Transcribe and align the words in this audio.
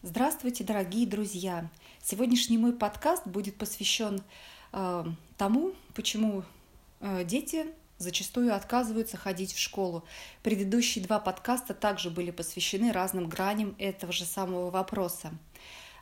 Здравствуйте, 0.00 0.62
дорогие 0.62 1.08
друзья! 1.08 1.68
Сегодняшний 2.00 2.56
мой 2.56 2.72
подкаст 2.72 3.26
будет 3.26 3.56
посвящен 3.56 4.22
э, 4.72 5.04
тому, 5.36 5.72
почему 5.92 6.44
э, 7.00 7.24
дети 7.24 7.66
зачастую 7.98 8.54
отказываются 8.54 9.16
ходить 9.16 9.52
в 9.52 9.58
школу. 9.58 10.04
Предыдущие 10.44 11.04
два 11.04 11.18
подкаста 11.18 11.74
также 11.74 12.10
были 12.10 12.30
посвящены 12.30 12.92
разным 12.92 13.28
граням 13.28 13.74
этого 13.76 14.12
же 14.12 14.24
самого 14.24 14.70
вопроса. 14.70 15.32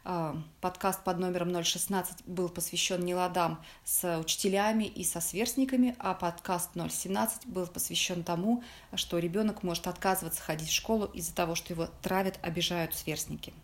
А, 0.04 0.36
подкаст 0.60 1.02
под 1.02 1.18
номером 1.18 1.64
016 1.64 2.26
был 2.26 2.50
посвящен 2.50 3.02
неладам 3.02 3.64
с 3.82 4.18
учителями 4.18 4.84
и 4.84 5.04
со 5.04 5.22
сверстниками, 5.22 5.96
а 5.98 6.12
подкаст 6.12 6.72
017 6.74 7.46
был 7.46 7.66
посвящен 7.66 8.24
тому, 8.24 8.62
что 8.94 9.18
ребенок 9.18 9.62
может 9.62 9.86
отказываться 9.86 10.42
ходить 10.42 10.68
в 10.68 10.74
школу 10.74 11.06
из-за 11.14 11.34
того, 11.34 11.54
что 11.54 11.72
его 11.72 11.88
травят, 12.02 12.38
обижают 12.42 12.94
сверстники. 12.94 13.54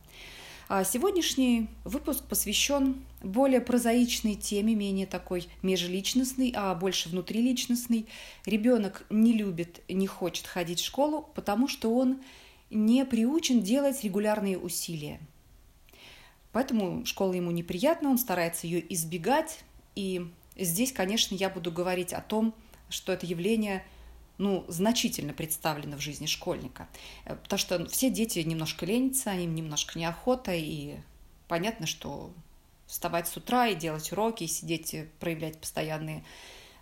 А 0.74 0.84
сегодняшний 0.84 1.68
выпуск 1.84 2.24
посвящен 2.24 3.04
более 3.22 3.60
прозаичной 3.60 4.36
теме, 4.36 4.74
менее 4.74 5.06
такой 5.06 5.46
межличностной, 5.60 6.50
а 6.56 6.74
больше 6.74 7.10
внутриличностной. 7.10 8.06
Ребенок 8.46 9.04
не 9.10 9.34
любит, 9.34 9.82
не 9.90 10.06
хочет 10.06 10.46
ходить 10.46 10.80
в 10.80 10.86
школу, 10.86 11.28
потому 11.34 11.68
что 11.68 11.94
он 11.94 12.22
не 12.70 13.04
приучен 13.04 13.60
делать 13.60 14.02
регулярные 14.02 14.56
усилия– 14.56 15.20
Поэтому 16.52 17.04
школа 17.04 17.34
ему 17.34 17.50
неприятна, 17.50 18.10
он 18.10 18.18
старается 18.18 18.66
ее 18.66 18.82
избегать. 18.94 19.60
И 19.94 20.26
здесь, 20.56 20.92
конечно, 20.92 21.34
я 21.34 21.48
буду 21.48 21.72
говорить 21.72 22.12
о 22.12 22.20
том, 22.20 22.54
что 22.90 23.12
это 23.12 23.24
явление 23.24 23.84
ну, 24.42 24.64
значительно 24.66 25.32
представлено 25.32 25.96
в 25.96 26.00
жизни 26.00 26.26
школьника. 26.26 26.88
Э, 27.24 27.36
потому 27.36 27.58
что 27.58 27.86
все 27.86 28.10
дети 28.10 28.40
немножко 28.40 28.84
ленятся, 28.84 29.30
им 29.30 29.54
немножко 29.54 29.98
неохота, 29.98 30.52
и 30.52 30.96
понятно, 31.46 31.86
что 31.86 32.32
вставать 32.88 33.28
с 33.28 33.36
утра 33.36 33.68
и 33.68 33.76
делать 33.76 34.10
уроки, 34.10 34.44
и 34.44 34.48
сидеть, 34.48 34.96
проявлять 35.20 35.58
постоянные 35.58 36.24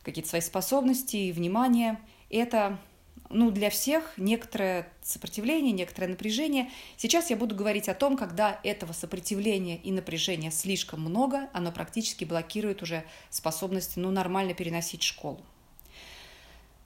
какие-то 0.03 0.31
свои 0.31 0.41
способности 0.41 1.17
и 1.17 1.33
внимание, 1.33 2.01
это 2.31 2.79
ну, 3.29 3.51
для 3.51 3.69
всех 3.69 4.15
некоторое 4.17 4.91
сопротивление, 5.03 5.73
некоторое 5.73 6.09
напряжение. 6.09 6.71
Сейчас 6.97 7.29
я 7.29 7.37
буду 7.37 7.55
говорить 7.55 7.91
о 7.91 7.95
том, 7.95 8.17
когда 8.17 8.59
этого 8.65 8.95
сопротивления 8.95 9.77
и 9.77 9.93
напряжения 9.93 10.51
слишком 10.51 11.03
много, 11.03 11.51
оно 11.53 11.73
практически 11.73 12.25
блокирует 12.25 12.83
уже 12.83 13.05
способность 13.29 13.99
ну, 13.99 14.11
нормально 14.11 14.55
переносить 14.55 15.03
школу. 15.03 15.45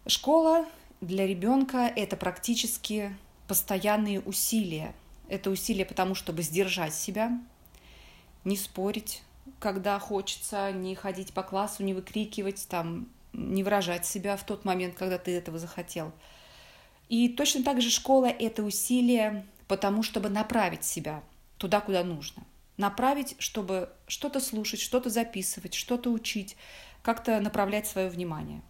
Школа 0.07 0.67
для 1.01 1.27
ребенка– 1.27 1.91
это 1.97 2.17
практически 2.17 3.17
постоянные 3.49 4.21
усилия. 4.21 4.95
Это 5.29 5.51
усилия 5.51 5.85
потому, 5.85 6.15
чтобы 6.15 6.43
сдержать 6.43 6.95
себя, 6.95 7.39
не 8.45 8.57
спорить, 8.57 9.23
когда 9.59 9.99
хочется, 9.99 10.73
не 10.73 10.95
ходить 10.95 11.33
по 11.33 11.43
классу, 11.43 11.83
не 11.83 11.95
выкрикивать, 11.95 12.67
там, 12.69 13.09
не 13.33 13.63
выражать 13.63 14.07
себя 14.07 14.37
в 14.37 14.45
тот 14.45 14.65
момент, 14.65 14.95
когда 14.95 15.19
ты 15.19 15.33
этого 15.33 15.59
захотел– 15.59 16.13
и 17.09 17.29
точно 17.29 17.63
так 17.63 17.83
же 17.83 17.91
школа– 17.91 18.27
это 18.39 18.63
усилие 18.63 19.47
потому, 19.69 20.03
чтобы 20.03 20.29
направить 20.29 20.85
себя 20.85 21.23
туда, 21.59 21.81
куда 21.81 22.03
нужно. 22.03 22.45
Направить, 22.77 23.37
чтобы 23.39 23.91
что-то 24.07 24.41
слушать, 24.41 24.81
что-то 24.81 25.11
записывать, 25.11 25.75
что-то 25.75 26.11
учить, 26.11 26.57
как-то 27.03 27.41
направлять 27.41 27.87
свое 27.87 28.09
внимание. 28.09 28.63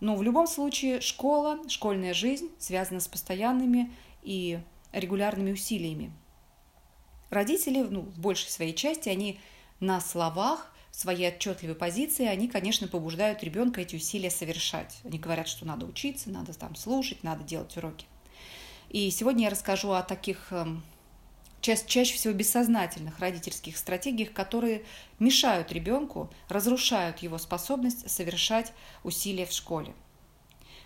Но 0.00 0.16
в 0.16 0.22
любом 0.22 0.46
случае 0.46 1.00
школа, 1.00 1.58
школьная 1.68 2.14
жизнь 2.14 2.50
связана 2.58 3.00
с 3.00 3.08
постоянными 3.08 3.92
и 4.22 4.58
регулярными 4.92 5.52
усилиями. 5.52 6.12
Родители, 7.30 7.82
ну, 7.82 8.02
в 8.02 8.18
большей 8.18 8.50
своей 8.50 8.74
части, 8.74 9.08
они 9.08 9.40
на 9.80 10.00
словах 10.00 10.72
своей 10.90 11.28
отчетливой 11.28 11.74
позиции, 11.74 12.26
они, 12.26 12.48
конечно, 12.48 12.86
побуждают 12.86 13.42
ребенка 13.42 13.80
эти 13.80 13.96
усилия 13.96 14.30
совершать. 14.30 15.00
Они 15.04 15.18
говорят, 15.18 15.48
что 15.48 15.66
надо 15.66 15.86
учиться, 15.86 16.30
надо 16.30 16.54
там 16.54 16.76
слушать, 16.76 17.24
надо 17.24 17.42
делать 17.42 17.76
уроки. 17.76 18.06
И 18.90 19.10
сегодня 19.10 19.44
я 19.44 19.50
расскажу 19.50 19.90
о 19.90 20.02
таких 20.04 20.52
эм, 20.52 20.84
ча 21.64 21.76
чаще 21.76 22.14
всего 22.14 22.34
бессознательных 22.34 23.18
родительских 23.20 23.78
стратегиях, 23.78 24.32
которые 24.32 24.84
мешают 25.18 25.72
ребенку, 25.72 26.30
разрушают 26.50 27.20
его 27.20 27.38
способность 27.38 28.10
совершать 28.10 28.74
усилия 29.02 29.46
в 29.46 29.52
школе. 29.52 29.94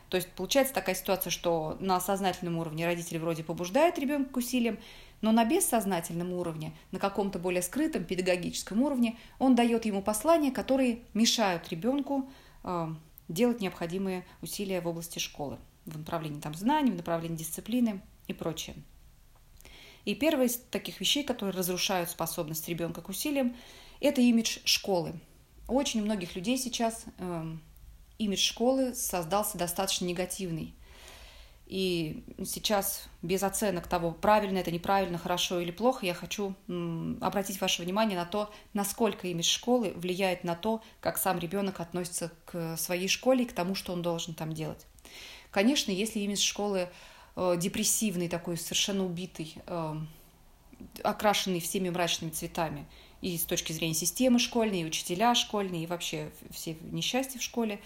То 0.09 0.17
есть 0.17 0.29
получается 0.29 0.73
такая 0.73 0.95
ситуация, 0.95 1.31
что 1.31 1.77
на 1.81 2.01
сознательном 2.01 2.59
уровне 2.59 2.87
родители 2.87 3.19
вроде 3.19 3.43
побуждают 3.43 3.99
ребенка 3.99 4.35
к 4.35 4.37
усилиям, 4.37 4.79
но 5.21 5.33
на 5.33 5.45
бессознательном 5.45 6.33
уровне, 6.33 6.73
на 6.93 7.01
каком-то 7.01 7.41
более 7.41 7.63
скрытом 7.63 8.05
педагогическом 8.05 8.81
уровне, 8.83 9.19
он 9.41 9.57
дает 9.57 9.85
ему 9.85 10.01
послания, 10.01 10.53
которые 10.53 11.01
мешают 11.13 11.69
ребенку 11.71 12.31
э, 12.63 12.89
делать 13.27 13.61
необходимые 13.61 14.25
усилия 14.43 14.81
в 14.81 14.87
области 14.87 15.19
школы, 15.19 15.59
в 15.87 15.99
направлении 15.99 16.41
там, 16.41 16.55
знаний, 16.55 16.93
в 16.93 16.97
направлении 16.97 17.37
дисциплины 17.37 18.01
и 18.29 18.33
прочее. 18.33 18.77
И 20.09 20.15
первая 20.15 20.47
из 20.47 20.57
таких 20.57 21.01
вещей, 21.01 21.23
которые 21.23 21.55
разрушают 21.55 22.09
способность 22.09 22.67
ребенка 22.67 23.03
к 23.03 23.11
усилиям, 23.11 23.55
это 24.01 24.23
имидж 24.23 24.61
школы. 24.65 25.13
У 25.69 25.75
очень 25.75 26.03
многих 26.03 26.35
людей 26.35 26.57
сейчас 26.57 27.05
э, 27.19 27.57
имидж 28.17 28.41
школы 28.41 28.95
создался 28.95 29.59
достаточно 29.59 30.07
негативный. 30.07 30.75
И 31.67 32.25
сейчас 32.43 33.07
без 33.21 33.43
оценок 33.43 33.87
того, 33.87 34.13
правильно 34.13 34.57
это, 34.57 34.71
неправильно, 34.71 35.19
хорошо 35.19 35.61
или 35.61 35.73
плохо, 35.73 36.07
я 36.07 36.15
хочу 36.15 36.55
обратить 37.21 37.61
ваше 37.61 37.83
внимание 37.83 38.17
на 38.17 38.25
то, 38.25 38.51
насколько 38.73 39.29
имидж 39.29 39.51
школы 39.51 39.93
влияет 39.95 40.43
на 40.43 40.55
то, 40.55 40.83
как 41.01 41.19
сам 41.19 41.39
ребенок 41.39 41.81
относится 41.81 42.33
к 42.47 42.79
своей 42.79 43.09
школе 43.09 43.45
и 43.45 43.47
к 43.47 43.53
тому, 43.53 43.75
что 43.75 43.93
он 43.93 44.01
должен 44.01 44.33
там 44.33 44.55
делать. 44.55 44.87
Конечно, 45.51 45.91
если 45.91 46.21
имидж 46.21 46.41
школы 46.41 46.89
э, 47.39 47.57
депрессивный, 47.59 48.29
такой 48.29 48.57
совершенно 48.57 49.05
убитый, 49.05 49.55
э, 49.67 49.95
окрашенный 51.03 51.61
всеми 51.61 51.89
мрачными 51.89 52.31
цветами, 52.31 52.87
и 53.21 53.37
с 53.37 53.45
точки 53.45 53.73
зрения 53.73 53.95
системы 53.95 54.39
школьной, 54.39 54.83
и 54.83 54.85
учителя 54.85 55.35
школьные, 55.35 55.85
и 55.85 55.87
вообще 55.87 56.31
все 56.51 56.77
несчастья 56.93 57.39
в 57.39 57.43
школе, 57.43 57.81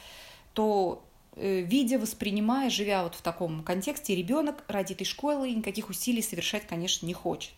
то 0.53 1.03
Э, 1.35 1.61
видя, 1.61 1.99
воспринимая, 1.99 2.69
живя 2.69 3.05
вот 3.05 3.15
в 3.15 3.23
таком 3.23 3.63
контексте, 3.65 4.15
ребенок 4.15 4.65
ради 4.69 4.93
этой 4.93 5.05
школы 5.05 5.51
никаких 5.51 5.89
усилий 5.89 6.23
совершать, 6.23 6.67
конечно, 6.67 7.07
не 7.07 7.15
хочет. 7.15 7.55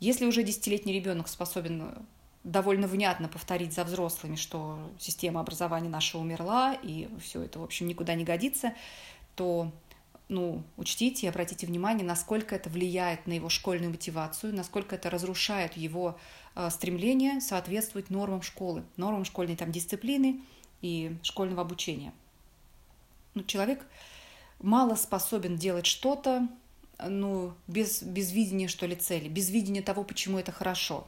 Если 0.00 0.26
уже 0.26 0.42
десятилетний 0.42 0.92
ребенок 0.92 1.28
способен 1.28 1.94
довольно 2.42 2.88
внятно 2.88 3.28
повторить 3.28 3.72
за 3.72 3.84
взрослыми, 3.84 4.34
что 4.34 4.78
система 4.98 5.40
образования 5.40 5.88
наша 5.88 6.18
умерла, 6.18 6.74
и 6.74 7.08
все 7.22 7.42
это, 7.42 7.60
в 7.60 7.62
общем, 7.62 7.86
никуда 7.86 8.14
не 8.14 8.24
годится, 8.24 8.74
то 9.36 9.70
ну, 10.28 10.62
учтите 10.76 11.26
и 11.26 11.28
обратите 11.28 11.66
внимание, 11.66 12.04
насколько 12.04 12.54
это 12.54 12.70
влияет 12.70 13.26
на 13.26 13.32
его 13.32 13.48
школьную 13.48 13.90
мотивацию, 13.90 14.54
насколько 14.54 14.94
это 14.94 15.10
разрушает 15.10 15.76
его 15.76 16.18
э, 16.54 16.70
стремление 16.70 17.40
соответствовать 17.40 18.10
нормам 18.10 18.42
школы, 18.42 18.84
нормам 18.96 19.24
школьной 19.24 19.56
там, 19.56 19.70
дисциплины 19.70 20.40
и 20.80 21.16
школьного 21.22 21.62
обучения– 21.62 22.12
ну, 23.34 23.42
человек 23.42 23.84
мало 24.60 24.94
способен 24.94 25.56
делать 25.56 25.86
что-то 25.86 26.48
ну, 27.04 27.52
без, 27.66 28.02
без 28.02 28.32
видения, 28.32 28.68
что 28.68 28.86
ли, 28.86 28.94
цели, 28.94 29.28
без 29.28 29.50
видения 29.50 29.82
того, 29.82 30.04
почему 30.04 30.38
это 30.38 30.52
хорошо. 30.52 31.06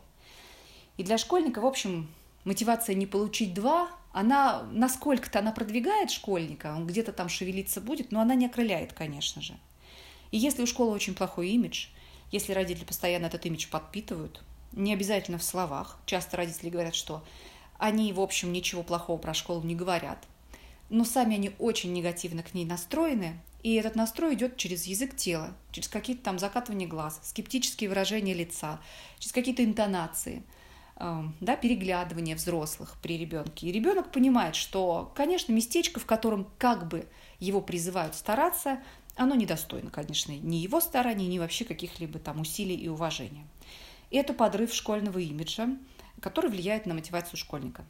И 0.97 1.05
для 1.05 1.19
школьника, 1.19 1.61
в 1.61 1.67
общем, 1.67 2.09
мотивация 2.45 2.95
не 2.95 3.07
получить 3.07 3.55
два, 3.55 3.89
она 4.19 4.63
насколько-то 4.73 5.39
она 5.39 5.53
продвигает 5.53 6.11
школьника, 6.11 6.75
он 6.77 6.87
где-то 6.87 7.13
там 7.13 7.29
шевелиться 7.29 7.81
будет, 7.81 8.13
но 8.13 8.21
она 8.21 8.35
не 8.35 8.47
окрыляет, 8.47 8.93
конечно 8.93 9.43
же. 9.43 9.55
И 10.31 10.39
если 10.39 10.63
у 10.63 10.67
школы 10.67 10.93
очень 10.93 11.15
плохой 11.15 11.51
имидж, 11.51 11.89
если 12.33 12.53
родители 12.53 12.85
постоянно 12.85 13.27
этот 13.27 13.47
имидж 13.47 13.69
подпитывают, 13.69 14.43
не 14.73 14.93
обязательно 14.93 15.39
в 15.39 15.45
словах, 15.45 15.99
часто 16.07 16.37
родители 16.37 16.71
говорят, 16.71 16.95
что 16.95 17.25
они, 17.79 18.13
в 18.13 18.21
общем, 18.21 18.53
ничего 18.53 18.83
плохого 18.83 19.19
про 19.19 19.35
школу 19.35 19.63
не 19.63 19.75
говорят– 19.75 20.25
но 20.89 21.05
сами 21.05 21.37
они 21.37 21.53
очень 21.59 21.93
негативно 21.93 22.43
к 22.43 22.55
ней 22.55 22.65
настроены, 22.65 23.41
и 23.63 23.75
этот 23.75 23.97
настрой 23.97 24.35
идет 24.35 24.57
через 24.57 24.85
язык 24.87 25.17
тела, 25.17 25.55
через 25.73 25.89
какие-то 25.89 26.23
там 26.23 26.39
закатывания 26.39 26.87
глаз, 26.87 27.21
скептические 27.25 27.89
выражения 27.89 28.35
лица, 28.35 28.81
через 29.19 29.33
какие-то 29.33 29.65
интонации, 29.65 30.45
да, 30.99 31.57
переглядывание 31.57 32.37
взрослых 32.37 32.97
при 33.03 33.19
ребенке. 33.19 33.67
И 33.67 33.73
ребенок 33.73 34.11
понимает, 34.13 34.57
что, 34.57 35.13
конечно, 35.15 35.53
местечко, 35.53 36.01
в 36.01 36.07
котором 36.07 36.49
как 36.59 36.89
бы 36.89 37.07
его 37.39 37.61
призывают 37.61 38.15
стараться, 38.15 38.83
оно 39.15 39.35
недостойно, 39.35 39.91
конечно, 39.91 40.33
ни 40.33 40.57
его 40.57 40.81
стараний, 40.81 41.27
ни 41.27 41.39
вообще 41.39 41.65
каких-либо 41.65 42.19
там 42.19 42.41
усилий 42.41 42.77
и 42.77 42.89
уважения. 42.89 43.47
И 44.11 44.17
это 44.17 44.33
подрыв 44.33 44.73
школьного 44.73 45.19
имиджа, 45.19 45.69
который 46.21 46.51
влияет 46.51 46.87
на 46.87 46.95
мотивацию 46.95 47.37
школьника. 47.37 47.85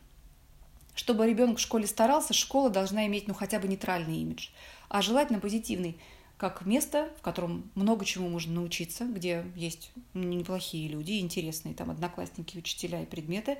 Чтобы 0.95 1.27
ребенок 1.27 1.59
в 1.59 1.61
школе 1.61 1.87
старался, 1.87 2.33
школа 2.33 2.71
должна 2.71 3.07
иметь 3.07 3.29
ну 3.29 3.35
хотя 3.35 3.59
бы 3.59 3.69
нейтральный 3.69 4.17
имидж, 4.19 4.49
а 4.89 5.03
желательно 5.03 5.41
позитивный. 5.41 5.99
Как 6.37 6.67
место, 6.67 7.11
в 7.19 7.23
котором 7.23 7.71
много 7.75 8.05
чему 8.05 8.29
можно 8.29 8.55
научиться, 8.55 9.05
где 9.05 9.45
есть 9.55 9.91
неплохие 10.13 10.89
люди, 10.89 11.19
интересные 11.19 11.75
там 11.75 11.91
одноклассники, 11.91 12.59
учителя 12.59 13.03
и 13.03 13.07
предметы, 13.07 13.59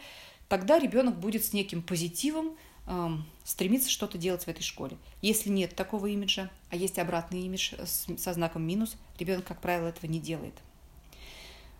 тогда 0.49 0.79
ребенок 0.79 1.19
будет 1.19 1.45
с 1.45 1.53
неким 1.53 1.83
позитивом 1.83 2.57
эм, 2.87 3.25
стремиться 3.45 3.91
что-то 3.91 4.19
делать 4.19 4.45
в 4.45 4.49
этой 4.49 4.63
школе. 4.63 4.99
Если 5.23 5.49
нет 5.49 5.75
такого 5.75 6.07
имиджа, 6.07 6.51
а 6.71 6.77
есть 6.77 6.99
обратный 6.99 7.41
имидж 7.43 7.75
со 7.85 8.33
знаком 8.35 8.63
минус, 8.63 8.97
ребенок, 9.19 9.47
как 9.47 9.61
правило, 9.61 9.89
этого 9.89 10.11
не 10.11 10.21
делает. 10.21 10.55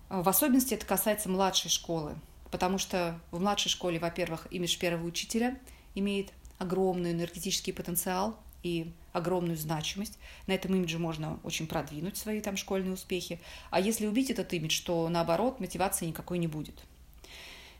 В 0.09 0.29
особенности 0.29 0.73
это 0.73 0.87
касается 0.87 1.29
младшей 1.29 1.71
школы, 1.71 2.17
потому 2.51 2.79
что 2.79 3.21
в 3.33 3.41
младшей 3.41 3.71
школе, 3.71 3.99
во-первых, 3.99 4.47
имидж 4.51 4.79
первого 4.79 5.07
учителя 5.07 5.59
имеет 5.95 6.33
огромный 6.59 7.13
энергетический 7.13 7.73
потенциал 7.73 8.39
и 8.63 8.93
огромную 9.17 9.57
значимость. 9.57 10.19
На 10.47 10.53
этом 10.53 10.75
имидже 10.75 10.99
можно 10.99 11.41
очень 11.43 11.67
продвинуть 11.67 12.17
свои 12.17 12.41
там 12.41 12.57
школьные 12.57 12.95
успехи. 12.95 13.41
А 13.71 13.81
если 13.81 14.07
убить 14.07 14.31
этот 14.31 14.53
имидж, 14.53 14.83
то 14.83 15.09
наоборот 15.09 15.61
мотивации 15.61 16.07
никакой 16.07 16.39
не 16.39 16.47
будет. 16.47 16.75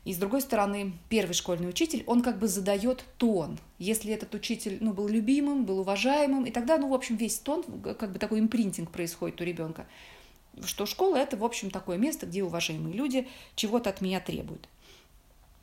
И 0.07 0.13
с 0.13 0.17
другой 0.17 0.41
стороны, 0.41 0.93
первый 1.09 1.33
школьный 1.33 1.67
учитель, 1.67 2.03
он 2.07 2.21
как 2.21 2.39
бы 2.39 2.47
задает 2.47 3.03
тон. 3.17 3.59
Если 3.77 4.13
этот 4.13 4.33
учитель 4.33 4.77
ну, 4.79 4.93
был 4.93 5.09
любимым, 5.09 5.65
был 5.65 5.79
уважаемым, 5.79 6.45
и 6.45 6.51
тогда, 6.51 6.77
ну, 6.77 6.87
в 6.87 6.93
общем, 6.93 7.17
весь 7.17 7.39
тон, 7.39 7.63
как 7.81 8.13
бы 8.13 8.17
такой 8.17 8.39
импринтинг 8.39 8.89
происходит 8.89 9.41
у 9.41 9.43
ребенка, 9.43 9.85
что 10.63 10.85
школа– 10.85 11.15
это, 11.17 11.35
в 11.35 11.43
общем, 11.43 11.69
такое 11.69 11.97
место, 11.97 12.25
где 12.25 12.41
уважаемые 12.41 12.95
люди 12.95 13.27
чего-то 13.55 13.89
от 13.89 13.99
меня 13.99 14.21
требуют. 14.21 14.69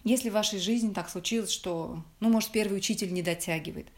Если 0.05 0.29
в 0.29 0.35
вашей 0.35 0.59
жизни 0.59 0.93
так 0.93 1.09
случилось, 1.09 1.51
что, 1.51 2.03
ну, 2.21 2.29
может, 2.29 2.51
первый 2.51 2.77
учитель 2.77 3.15
не 3.15 3.23
дотягивает, 3.23 3.89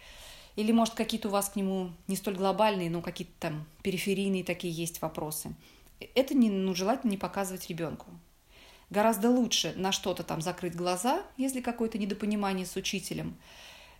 или, 0.57 0.73
может, 0.73 0.95
какие-то 0.95 1.29
у 1.29 1.31
вас 1.31 1.51
к 1.51 1.57
нему 1.57 1.93
не 2.09 2.17
столь 2.17 2.37
глобальные, 2.37 2.91
но 2.91 3.03
какие-то 3.03 3.35
там 3.39 3.67
периферийные 3.83 4.43
такие 4.43 4.73
есть 4.73 5.01
вопросы, 5.03 5.55
это 6.15 6.35
не, 6.35 6.51
ну, 6.51 6.75
желательно 6.75 7.13
не 7.13 7.17
показывать 7.17 7.69
ребенку. 7.69 8.07
Гораздо 8.91 9.31
лучше 9.31 9.75
на 9.77 9.93
что-то 9.93 10.23
там 10.23 10.41
закрыть 10.41 10.75
глаза, 10.75 11.23
если 11.37 11.61
какое-то 11.61 11.99
недопонимание 11.99 12.67
с 12.67 12.77
учителем, 12.77 13.37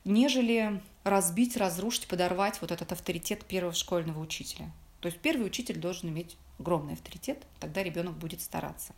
нежели 0.05 0.81
разбить, 1.05 1.57
разрушить, 1.57 2.07
подорвать 2.07 2.61
вот 2.61 2.71
этот 2.71 2.93
авторитет 2.93 3.45
первого 3.45 3.75
школьного 3.75 4.21
учителя. 4.21 4.71
То 5.01 5.07
есть 5.07 5.21
первый 5.21 5.47
учитель 5.47 5.79
должен 5.79 6.09
иметь 6.09 6.37
огромный 6.59 6.95
авторитет, 6.95 7.45
тогда 7.61 7.83
ребенок 7.83 8.17
будет 8.17 8.41
стараться. 8.41 8.95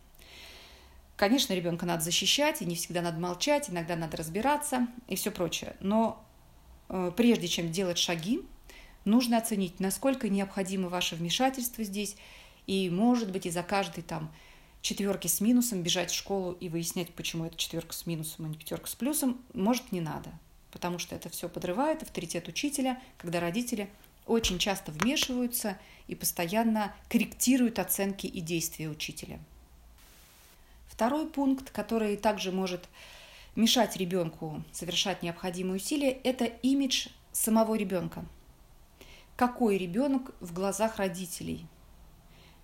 Конечно, 1.15 1.53
ребенка 1.53 1.85
надо 1.85 2.03
защищать, 2.03 2.61
и 2.61 2.65
не 2.65 2.75
всегда 2.75 3.01
надо 3.01 3.19
молчать, 3.19 3.69
иногда 3.69 3.95
надо 3.95 4.15
разбираться 4.15 4.87
и 5.07 5.15
все 5.15 5.31
прочее. 5.31 5.75
Но 5.81 6.23
прежде 7.15 7.47
чем 7.47 7.71
делать 7.71 7.97
шаги, 7.97 8.41
нужно 9.05 9.37
оценить, 9.37 9.79
насколько 9.79 10.27
необходимо 10.29 10.89
ваше 10.89 11.15
вмешательство 11.15 11.83
здесь, 11.83 12.15
и, 12.67 12.89
может 12.89 13.31
быть, 13.31 13.45
из-за 13.45 13.63
каждой 13.63 14.03
там 14.03 14.31
четверки 14.81 15.27
с 15.27 15.41
минусом 15.41 15.81
бежать 15.81 16.11
в 16.11 16.15
школу 16.15 16.53
и 16.53 16.69
выяснять, 16.69 17.13
почему 17.13 17.45
это 17.45 17.57
четверка 17.57 17.93
с 17.93 18.05
минусом, 18.05 18.45
а 18.45 18.47
не 18.49 18.57
пятерка 18.57 18.87
с 18.87 18.95
плюсом, 18.95 19.41
может, 19.53 19.91
не 19.91 20.01
надо. 20.01 20.31
Потому 20.71 20.99
что 20.99 21.15
это 21.15 21.29
все 21.29 21.49
подрывает 21.49 22.03
авторитет 22.03 22.47
учителя, 22.47 23.01
когда 23.17 23.39
родители 23.39 23.89
очень 24.27 24.59
часто 24.59 24.91
вмешиваются 24.91 25.77
и 26.07 26.13
постоянно 26.13 26.93
корректируют 27.09 27.79
оценки 27.79 28.27
и 28.27 28.39
действия 28.39 28.87
учителя. 28.87 29.39
Второй 30.87 31.27
пункт, 31.27 31.71
который 31.71 32.15
также 32.17 32.51
может 32.51 32.87
мешать 33.55 33.97
ребенку 33.97 34.63
совершать 34.71 35.23
необходимые 35.23 35.77
усилия, 35.77 36.11
это 36.11 36.45
имидж 36.45 37.07
самого 37.31 37.75
ребенка. 37.75 38.25
Какой 39.35 39.77
ребенок 39.77 40.33
в 40.39 40.53
глазах 40.53 40.97
родителей? 40.97 41.65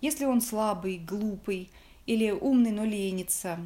Если 0.00 0.24
он 0.24 0.40
слабый, 0.40 0.98
глупый, 0.98 1.70
или 2.06 2.30
умный, 2.30 2.70
но 2.70 2.84
ленится, 2.84 3.58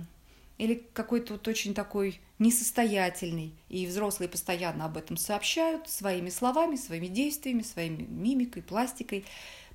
или 0.56 0.82
какой-то 0.92 1.34
вот 1.34 1.48
очень 1.48 1.74
такой 1.74 2.20
несостоятельный, 2.38 3.52
и 3.68 3.86
взрослые 3.86 4.28
постоянно 4.28 4.86
об 4.86 4.96
этом 4.96 5.16
сообщают 5.16 5.88
своими 5.88 6.30
словами, 6.30 6.76
своими 6.76 7.08
действиями, 7.08 7.62
своей 7.62 7.90
мимикой, 7.90 8.62
пластикой, 8.62 9.24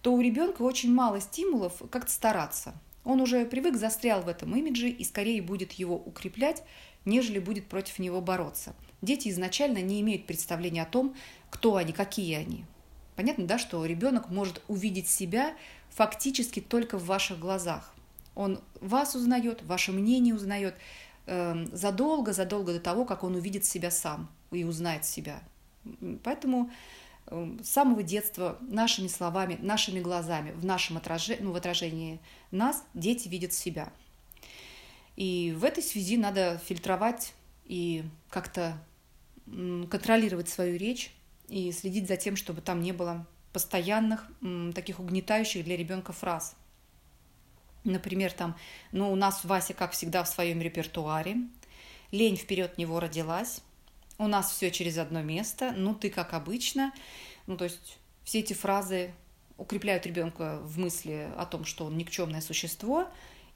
то 0.01 0.13
у 0.13 0.21
ребенка 0.21 0.61
очень 0.61 0.93
мало 0.93 1.19
стимулов 1.19 1.81
как-то 1.91 2.11
стараться– 2.11 2.73
он 3.05 3.21
уже 3.21 3.45
привык, 3.45 3.77
застрял 3.77 4.23
в 4.23 4.27
этом 4.27 4.55
имидже 4.55 4.89
и 4.89 5.03
скорее 5.03 5.41
будет 5.41 5.73
его 5.73 5.95
укреплять, 5.95 6.63
нежели 7.05 7.39
будет 7.39 7.67
против 7.67 7.99
него 7.99 8.21
бороться. 8.21 8.75
Дети 9.01 9.29
изначально 9.29 9.81
не 9.81 10.01
имеют 10.01 10.25
представления 10.25 10.83
о 10.83 10.87
том, 10.87 11.15
кто 11.49 11.75
они, 11.75 11.93
какие 11.93 12.35
они. 12.35 12.65
Понятно, 13.15 13.45
да, 13.45 13.57
что 13.57 13.85
ребенок 13.85 14.29
может 14.29 14.61
увидеть 14.67 15.07
себя 15.07 15.53
фактически 15.89 16.59
только 16.59 16.97
в 16.97 17.05
ваших 17.05 17.39
глазах. 17.39 17.93
Он 18.33 18.59
вас 18.81 19.15
узнает, 19.15 19.63
ваше 19.63 19.93
мнение 19.93 20.35
узнает 20.35 20.75
э, 21.25 21.65
задолго, 21.71 22.33
задолго 22.33 22.73
до 22.73 22.79
того, 22.79 23.05
как 23.05 23.23
он 23.23 23.35
увидит 23.35 23.63
себя 23.63 23.91
сам 23.91 24.29
и 24.51 24.65
узнает 24.65 25.05
себя. 25.05 25.41
Поэтому 26.23 26.69
Эм, 27.27 27.63
с 27.63 27.69
самого 27.69 28.03
детства 28.03 28.57
нашими 28.61 29.07
словами, 29.07 29.57
нашими 29.59 29.99
глазами, 29.99 30.51
в 30.51 30.63
нашем 30.63 30.97
отражении, 30.97 31.41
ну, 31.41 31.51
в 31.53 31.55
отражении 31.55 32.19
нас 32.51 32.83
дети 32.93 33.27
видят 33.27 33.51
себя. 33.51 33.91
И 35.15 35.55
в 35.57 35.63
этой 35.63 35.83
связи 35.83 36.17
надо 36.17 36.61
фильтровать 36.65 37.33
и 37.65 38.03
как-то 38.29 38.77
контролировать 39.45 40.49
свою 40.49 40.77
речь 40.77 41.11
и 41.47 41.71
следить 41.71 42.07
за 42.07 42.17
тем, 42.17 42.35
чтобы 42.35 42.61
там 42.61 42.81
не 42.81 42.91
было 42.91 43.25
постоянных 43.53 44.27
таких 44.73 44.99
угнетающих 44.99 45.63
для 45.63 45.77
ребенка 45.77 46.11
фраз. 46.11 46.55
Например, 47.83 48.31
там, 48.31 48.57
ну, 48.91 49.11
у 49.11 49.15
нас 49.15 49.45
Вася, 49.45 49.73
как 49.73 49.91
всегда, 49.91 50.23
в 50.23 50.27
своем 50.27 50.61
репертуаре, 50.61 51.37
лень 52.11 52.35
вперед 52.35 52.77
него 52.77 52.99
родилась, 52.99 53.61
у 54.17 54.27
нас 54.27 54.51
все 54.51 54.71
через 54.71 54.97
одно 54.97 55.21
место, 55.21 55.73
ну 55.75 55.93
ты 55.93 56.09
как 56.09 56.33
обычно. 56.33 56.93
Ну, 57.47 57.57
то 57.57 57.65
есть 57.65 57.99
все 58.23 58.39
эти 58.39 58.53
фразы 58.53 59.13
укрепляют 59.57 60.05
ребенка 60.05 60.59
в 60.63 60.79
мысли 60.79 61.29
о 61.37 61.45
том, 61.45 61.63
что 61.63 61.85
он 61.85 61.97
никчемное 61.97 62.41
существо, 62.41 63.07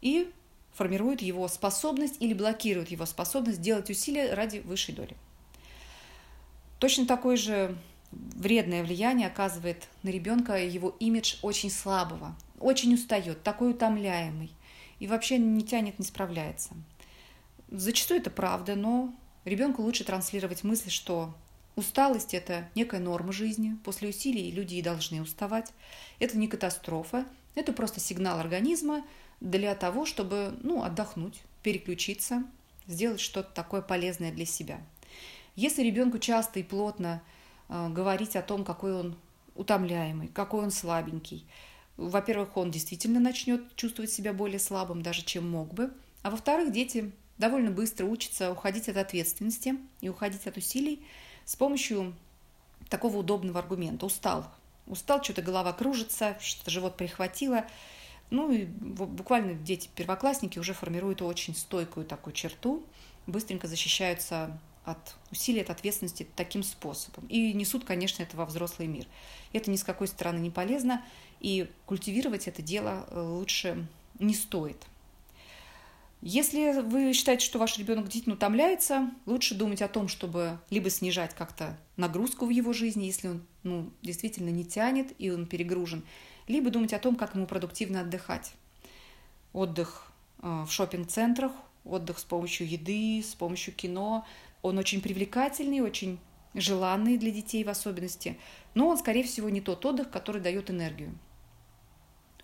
и 0.02 0.32
формируют 0.80 1.22
его 1.22 1.48
способность 1.48 2.16
или 2.20 2.34
блокируют 2.34 2.90
его 2.90 3.06
способность 3.06 3.62
делать 3.62 3.90
усилия 3.90 4.34
ради 4.34 4.60
высшей 4.60 4.96
доли. 4.96 5.16
Точно 6.80 7.06
такое 7.06 7.36
же 7.38 7.78
вредное 8.12 8.84
влияние 8.84 9.28
оказывает 9.28 9.88
на 10.04 10.10
ребенка 10.10 10.58
его 10.58 10.96
имидж 11.00 11.36
очень 11.42 11.70
слабого, 11.70 12.36
очень 12.60 12.94
устает, 12.94 13.44
такой 13.44 13.72
утомляемый 13.72 14.52
и 15.00 15.08
вообще 15.08 15.38
не 15.38 15.64
тянет, 15.64 16.00
не 16.00 16.06
справляется. 16.06 16.72
Зачастую 17.70 18.22
это 18.22 18.32
правда, 18.32 18.76
но 18.76 19.14
Ребенку 19.46 19.82
лучше 19.82 20.04
транслировать 20.04 20.64
мысль, 20.64 20.90
что 20.90 21.34
усталость– 21.76 22.34
это 22.36 22.70
некая 22.76 23.00
норма 23.00 23.32
жизни, 23.32 23.78
после 23.84 24.10
усилий 24.10 24.52
люди 24.52 24.76
и 24.76 24.82
должны 24.82 25.22
уставать. 25.22 25.72
Это 26.20 26.38
не 26.38 26.48
катастрофа, 26.48 27.26
это 27.56 27.72
просто 27.72 28.00
сигнал 28.00 28.40
организма 28.40 29.04
для 29.42 29.76
того, 29.76 30.06
чтобы 30.06 30.58
ну, 30.62 30.84
отдохнуть, 30.84 31.42
переключиться, 31.64 32.44
сделать 32.88 33.20
что-то 33.20 33.50
такое 33.54 33.82
полезное 33.82 34.32
для 34.32 34.46
себя. 34.46 34.82
Если 35.56 35.84
ребенку 35.84 36.20
часто 36.20 36.60
и 36.60 36.64
плотно 36.64 37.22
э, 37.68 37.90
говорить 37.90 38.36
о 38.36 38.42
том, 38.42 38.64
какой 38.64 38.94
он 38.94 39.16
утомляемый, 39.56 40.28
какой 40.30 40.64
он 40.64 40.72
слабенький, 40.72 41.46
во-первых, 41.98 42.56
он 42.56 42.72
действительно 42.72 43.20
начнет 43.20 43.76
чувствовать 43.76 44.12
себя 44.12 44.32
более 44.32 44.60
слабым, 44.60 45.02
даже 45.02 45.24
чем 45.24 45.50
мог 45.50 45.74
бы, 45.74 45.92
а 46.22 46.30
во-вторых, 46.30 46.72
дети 46.72 47.12
довольно 47.38 47.72
быстро 47.72 48.06
учится 48.06 48.52
уходить 48.52 48.88
от 48.90 48.98
ответственности 48.98 49.78
и 50.02 50.10
уходить 50.10 50.48
от 50.48 50.58
усилий 50.58 51.06
с 51.46 51.56
помощью 51.56 52.14
такого 52.90 53.18
удобного 53.18 53.60
аргумента. 53.60 54.06
Устал. 54.06 54.46
Устал, 54.88 55.24
что-то 55.24 55.42
голова 55.42 55.74
кружится, 55.74 56.38
что-то 56.40 56.72
живот 56.72 56.98
прихватило. 56.98 57.66
Ну 58.30 58.52
и 58.52 58.66
буквально 58.66 59.54
дети 59.54 59.90
первоклассники 59.96 60.60
уже 60.60 60.74
формируют 60.74 61.22
очень 61.22 61.56
стойкую 61.56 62.06
такую 62.06 62.34
черту, 62.34 62.86
быстренько 63.26 63.68
защищаются 63.68 64.60
от 64.86 65.16
усилий, 65.32 65.62
от 65.62 65.70
ответственности 65.70 66.28
таким 66.36 66.64
способом. 66.64 67.26
И 67.28 67.54
несут, 67.54 67.86
конечно, 67.86 68.24
это 68.24 68.38
во 68.38 68.46
взрослый 68.46 68.88
мир. 68.88 69.06
Это 69.54 69.72
ни 69.72 69.76
с 69.76 69.84
какой 69.84 70.08
стороны 70.08 70.40
не 70.40 70.50
полезно, 70.50 71.04
и 71.40 71.70
культивировать 71.86 72.48
это 72.48 72.62
дело 72.62 73.08
э, 73.10 73.20
лучше 73.20 73.88
не 74.20 74.34
стоит. 74.34 74.78
Если 76.22 76.82
вы 76.82 77.14
считаете, 77.14 77.46
что 77.46 77.60
ваш 77.60 77.78
ребенок 77.78 78.06
действительно 78.06 78.36
утомляется, 78.36 79.10
лучше 79.26 79.56
думать 79.56 79.82
о 79.82 79.88
том, 79.88 80.10
чтобы 80.10 80.60
либо 80.70 80.90
снижать 80.90 81.34
как-то 81.34 81.78
нагрузку 81.96 82.46
в 82.46 82.50
его 82.50 82.74
жизни, 82.74 83.06
если 83.06 83.30
он 83.30 83.42
ну, 83.64 83.90
действительно 84.02 84.50
не 84.50 84.66
тянет 84.66 85.14
и 85.18 85.32
он 85.32 85.46
перегружен, 85.46 86.04
либо 86.50 86.72
думать 86.72 86.92
о 86.94 87.00
том, 87.00 87.16
как 87.16 87.36
ему 87.36 87.46
продуктивно 87.46 88.02
отдыхать. 88.02 88.54
Отдых 89.54 90.12
э, 90.42 90.66
в 90.68 90.72
шопинг-центрах, 90.72 91.54
отдых 91.86 92.20
с 92.20 92.24
помощью 92.24 92.68
еды, 92.68 93.24
с 93.24 93.36
помощью 93.36 93.74
кино, 93.74 94.26
он 94.62 94.78
очень 94.78 95.00
привлекательный, 95.00 95.80
очень 95.80 96.20
желанный 96.56 97.18
для 97.18 97.32
детей 97.32 97.64
в 97.64 97.70
особенности, 97.70 98.38
но 98.74 98.88
он, 98.88 98.98
скорее 98.98 99.24
всего, 99.24 99.50
не 99.50 99.62
тот 99.62 99.86
отдых, 99.86 100.10
который 100.10 100.42
дает 100.42 100.72
энергию. 100.72 101.18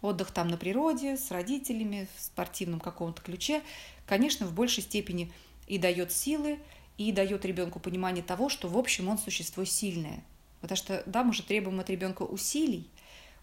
Отдых 0.02 0.32
там 0.32 0.50
на 0.50 0.58
природе, 0.58 1.18
с 1.18 1.32
родителями, 1.32 2.08
в 2.16 2.22
спортивном 2.22 2.80
каком-то 2.80 3.24
ключе, 3.24 3.64
конечно, 4.06 4.46
в 4.46 4.54
большей 4.54 4.84
степени 4.84 5.32
и 5.68 5.80
дает 5.80 6.12
силы, 6.12 6.60
и 7.00 7.12
дает 7.12 7.44
ребенку 7.44 7.80
понимание 7.80 8.24
того, 8.24 8.50
что 8.50 8.68
в 8.68 8.78
общем 8.78 9.10
он 9.10 9.18
существо 9.18 9.66
сильное. 9.66 10.24
Потому 10.62 10.78
что, 10.78 11.04
да, 11.08 11.24
мы 11.24 11.34
же 11.34 11.44
требуем 11.44 11.80
от 11.80 11.90
ребенка 11.90 12.22
усилий. 12.22 12.90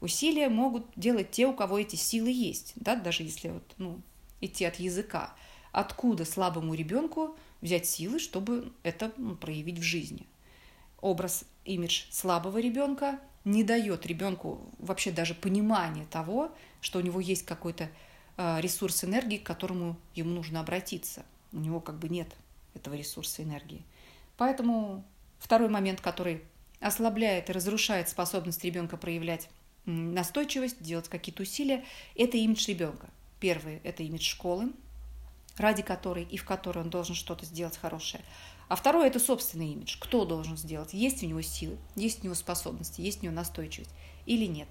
Усилия 0.03 0.49
могут 0.49 0.85
делать 0.97 1.31
те, 1.31 1.47
у 1.47 1.55
кого 1.55 1.79
эти 1.79 1.95
силы 1.95 2.29
есть, 2.33 2.73
да, 2.75 2.97
даже 2.97 3.23
если 3.23 3.51
вот, 3.51 3.63
ну, 3.79 4.03
идти 4.41 4.65
от 4.65 4.75
языка. 4.81 5.33
Откуда 5.71 6.25
слабому 6.25 6.75
ребенку 6.75 7.37
взять 7.61 7.87
силы, 7.87 8.19
чтобы 8.19 8.73
это 8.83 9.13
ну, 9.17 9.37
проявить 9.37 9.79
в 9.79 9.83
жизни? 9.83 10.27
Образ, 11.01 11.45
имидж 11.65 12.07
слабого 12.11 12.59
ребенка 12.59 13.21
не 13.45 13.63
дает 13.63 14.05
ребенку 14.05 14.69
вообще 14.81 15.13
даже 15.13 15.35
понимания 15.35 16.05
того, 16.11 16.51
что 16.81 16.99
у 16.99 17.03
него 17.03 17.21
есть 17.21 17.47
какой-то 17.47 17.89
э, 18.39 18.61
ресурс 18.61 19.05
энергии, 19.05 19.39
к 19.39 19.47
которому 19.47 19.97
ему 20.17 20.31
нужно 20.31 20.59
обратиться. 20.59 21.25
У 21.53 21.59
него 21.59 21.79
как 21.79 22.01
бы 22.01 22.09
нет 22.09 22.35
этого 22.75 22.95
ресурса 22.95 23.45
энергии. 23.45 23.83
Поэтому 24.37 25.05
второй 25.39 25.69
момент, 25.69 26.01
который 26.01 26.43
ослабляет 26.81 27.51
и 27.51 27.53
разрушает 27.53 28.09
способность 28.09 28.65
ребенка 28.65 28.97
проявлять 28.97 29.49
настойчивость, 29.87 30.83
делать 30.83 31.09
какие-то 31.09 31.43
усилия, 31.43 31.85
это 32.17 32.37
имидж 32.37 32.69
ребенка. 32.69 33.09
Первый– 33.41 33.81
это 33.85 34.03
имидж 34.03 34.25
школы, 34.25 34.73
ради 35.57 35.83
которой 35.83 36.25
и 36.25 36.37
в 36.37 36.45
которой 36.45 36.81
он 36.81 36.91
должен 36.91 37.15
что-то 37.15 37.45
сделать 37.45 37.77
хорошее. 37.77 38.23
А 38.69 38.77
второе– 38.77 39.07
это 39.09 39.19
собственный 39.19 39.73
имидж. 39.73 39.97
Кто 39.99 40.25
должен 40.25 40.57
сделать? 40.57 40.95
Есть 40.95 41.23
у 41.23 41.27
него 41.27 41.43
силы, 41.43 41.77
есть 41.97 42.21
у 42.21 42.25
него 42.25 42.35
способности, 42.35 43.01
есть 43.01 43.21
у 43.21 43.25
него 43.25 43.35
настойчивость 43.35 43.91
или 44.27 44.47
нет. 44.47 44.69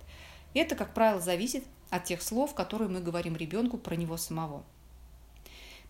Это, 0.53 0.75
как 0.75 0.93
правило, 0.93 1.21
зависит 1.21 1.63
от 1.89 2.05
тех 2.05 2.21
слов, 2.21 2.55
которые 2.55 2.89
мы 2.89 3.01
говорим 3.01 3.35
ребенку 3.35 3.77
про 3.77 3.95
него 3.95 4.17
самого. 4.17 4.63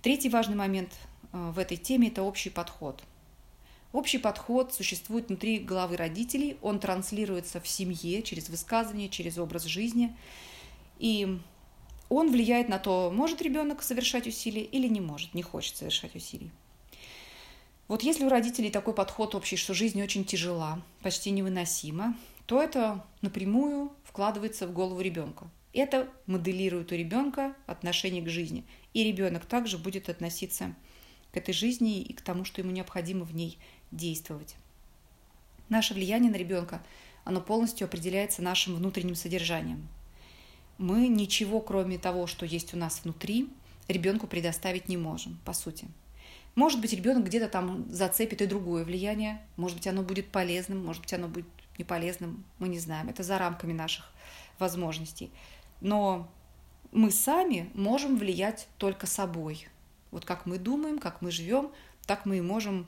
Третий 0.02 0.30
важный 0.30 0.56
момент 0.56 0.92
э, 1.32 1.52
в 1.52 1.60
этой 1.60 1.78
теме– 1.78 2.08
это 2.10 2.24
общий 2.24 2.50
подход. 2.50 3.02
Общий 3.94 4.20
подход 4.20 4.74
существует 4.74 5.28
внутри 5.28 5.60
головы 5.60 5.98
родителей, 5.98 6.58
он 6.62 6.80
транслируется 6.80 7.60
в 7.60 7.68
семье 7.68 8.24
через 8.24 8.48
высказывание, 8.48 9.10
через 9.10 9.38
образ 9.38 9.66
жизни. 9.66 10.16
И 10.98 11.40
он 12.08 12.32
влияет 12.32 12.70
на 12.70 12.80
то, 12.80 13.12
может 13.14 13.42
ребенок 13.42 13.84
совершать 13.84 14.28
усилия 14.28 14.64
или 14.64 14.88
не 14.88 15.02
может, 15.02 15.34
не 15.34 15.44
хочет 15.44 15.76
совершать 15.76 16.16
усилий. 16.16 16.52
Вот 17.90 18.04
если 18.04 18.24
у 18.24 18.30
родителей 18.30 18.70
такой 18.70 18.94
подход 18.94 19.36
общий, 19.36 19.58
что 19.58 19.74
жизнь 19.74 20.02
очень 20.02 20.24
тяжела, 20.24 20.82
почти 21.02 21.30
невыносима, 21.32 22.16
то 22.46 22.62
это 22.62 23.06
напрямую 23.22 23.92
вкладывается 24.06 24.68
в 24.68 24.72
голову 24.72 25.02
ребенка. 25.02 25.50
Это 25.74 26.10
моделирует 26.26 26.94
у 26.94 26.96
ребенка 26.96 27.56
отношение 27.66 28.22
к 28.22 28.30
жизни. 28.30 28.66
И 28.94 29.04
ребенок 29.04 29.46
также 29.46 29.78
будет 29.78 30.08
относиться 30.08 30.74
к 31.32 31.38
этой 31.38 31.54
жизни 31.54 32.02
и 32.02 32.14
к 32.14 32.22
тому, 32.22 32.46
что 32.46 32.62
ему 32.62 32.72
необходимо 32.72 33.26
в 33.26 33.34
ней 33.34 33.58
действовать. 33.92 34.56
Наше 35.70 35.94
влияние 35.94 36.32
на 36.32 36.36
ребенка, 36.36 36.82
оно 37.24 37.42
полностью 37.42 37.86
определяется 37.86 38.42
нашим 38.42 38.76
внутренним 38.76 39.16
содержанием. 39.16 39.88
Мы 40.78 41.08
ничего, 41.08 41.62
кроме 41.62 41.98
того, 41.98 42.28
что 42.28 42.46
есть 42.46 42.74
у 42.74 42.78
нас 42.78 43.02
внутри, 43.04 43.50
ребенку 43.88 44.28
предоставить 44.28 44.90
не 44.90 44.98
можем, 44.98 45.40
по 45.46 45.54
сути. 45.54 45.88
Может 46.56 46.82
быть, 46.82 46.94
ребенок 46.94 47.26
где-то 47.26 47.48
там 47.48 47.90
зацепит 47.90 48.42
и 48.42 48.48
другое 48.48 48.84
влияние, 48.84 49.42
может 49.56 49.78
быть, 49.78 49.88
оно 49.88 50.02
будет 50.02 50.28
полезным, 50.28 50.84
может 50.84 51.04
быть, 51.04 51.14
оно 51.14 51.28
будет 51.28 51.46
не 51.78 51.86
полезным, 51.86 52.44
мы 52.60 52.68
не 52.68 52.80
знаем. 52.80 53.10
Это 53.10 53.24
за 53.24 53.38
рамками 53.38 53.74
наших 53.74 54.12
возможностей. 54.60 55.32
Но 55.80 56.30
мы 56.92 57.12
сами 57.12 57.70
можем 57.74 58.18
влиять 58.18 58.68
только 58.78 59.08
собой. 59.08 59.68
Вот 60.12 60.26
как 60.26 60.46
мы 60.46 60.58
думаем, 60.58 61.00
как 61.00 61.22
мы 61.22 61.32
живем, 61.32 61.72
так 62.06 62.26
мы 62.26 62.40
и 62.40 62.42
можем 62.42 62.86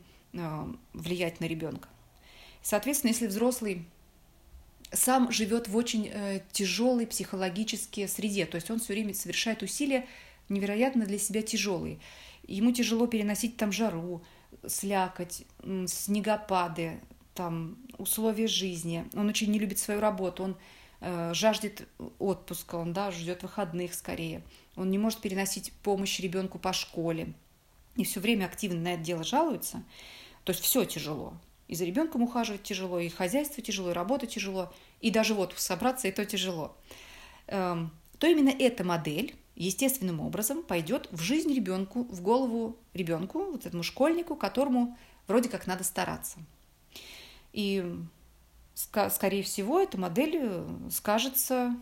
влиять 0.94 1.40
на 1.40 1.46
ребенка. 1.46 1.90
Соответственно, 2.62 3.12
если 3.12 3.28
взрослый 3.28 3.86
сам 4.92 5.32
живет 5.32 5.68
в 5.68 5.76
очень 5.76 6.10
э, 6.12 6.42
тяжелой 6.52 7.08
психологической 7.08 8.08
среде, 8.08 8.46
то 8.46 8.56
есть 8.56 8.70
он 8.70 8.80
все 8.80 8.94
время 8.94 9.14
совершает 9.14 9.64
усилия 9.64 10.08
невероятно 10.50 11.06
для 11.06 11.18
себя 11.18 11.42
тяжелые. 11.42 12.00
Ему 12.48 12.72
тяжело 12.72 13.08
переносить 13.08 13.58
там 13.58 13.72
жару, 13.72 14.24
слякоть, 14.68 15.46
снегопады, 15.88 17.00
там 17.34 17.78
условия 17.98 18.48
жизни. 18.48 19.06
Он 19.14 19.30
очень 19.30 19.52
не 19.52 19.60
любит 19.60 19.80
свою 19.80 20.00
работу, 20.00 20.44
он 20.44 20.58
э, 21.02 21.34
жаждет 21.34 21.88
отпуска, 22.20 22.76
он 22.76 22.94
да, 22.94 23.12
ждет 23.12 23.44
выходных 23.44 23.94
скорее. 23.94 24.44
Он 24.76 24.90
не 24.90 24.98
может 24.98 25.22
переносить 25.22 25.74
помощь 25.84 26.20
ребенку 26.20 26.60
по 26.60 26.72
школе 26.72 27.34
и 27.96 28.04
все 28.04 28.20
время 28.20 28.46
активно 28.46 28.80
на 28.80 28.94
это 28.94 29.04
дело 29.04 29.24
жалуется. 29.24 29.84
То 30.44 30.52
есть 30.52 30.64
все 30.64 30.86
тяжело. 30.86 31.34
И 31.68 31.76
за 31.76 31.86
ребенком 31.86 32.24
ухаживать 32.24 32.64
тяжело, 32.64 33.00
и 33.00 33.10
хозяйство 33.10 33.64
тяжело, 33.64 33.92
и 33.92 33.94
работа 33.94 34.28
тяжело, 34.28 34.74
и 35.02 35.12
даже 35.12 35.34
вот 35.34 35.54
собраться, 35.58 36.08
и 36.08 36.12
то 36.12 36.26
тяжело. 36.26 36.76
Эм, 37.48 37.92
то 38.20 38.28
именно 38.28 38.50
эта 38.50 38.84
модель 38.84 39.36
естественным 39.56 40.20
образом 40.20 40.64
пойдет 40.64 41.08
в 41.12 41.22
жизнь 41.22 41.54
ребенку, 41.54 42.04
в 42.04 42.22
голову 42.22 42.78
ребенку, 42.94 43.46
вот 43.52 43.66
этому 43.66 43.84
школьнику, 43.84 44.36
которому 44.36 44.98
вроде 45.28 45.50
как 45.50 45.68
надо 45.68 45.84
стараться. 45.84 46.40
И, 47.54 47.86
скорее 48.74 49.44
всего, 49.44 49.80
эта 49.80 49.98
модель 49.98 50.38
э, 50.42 50.68
скажется 50.92 51.76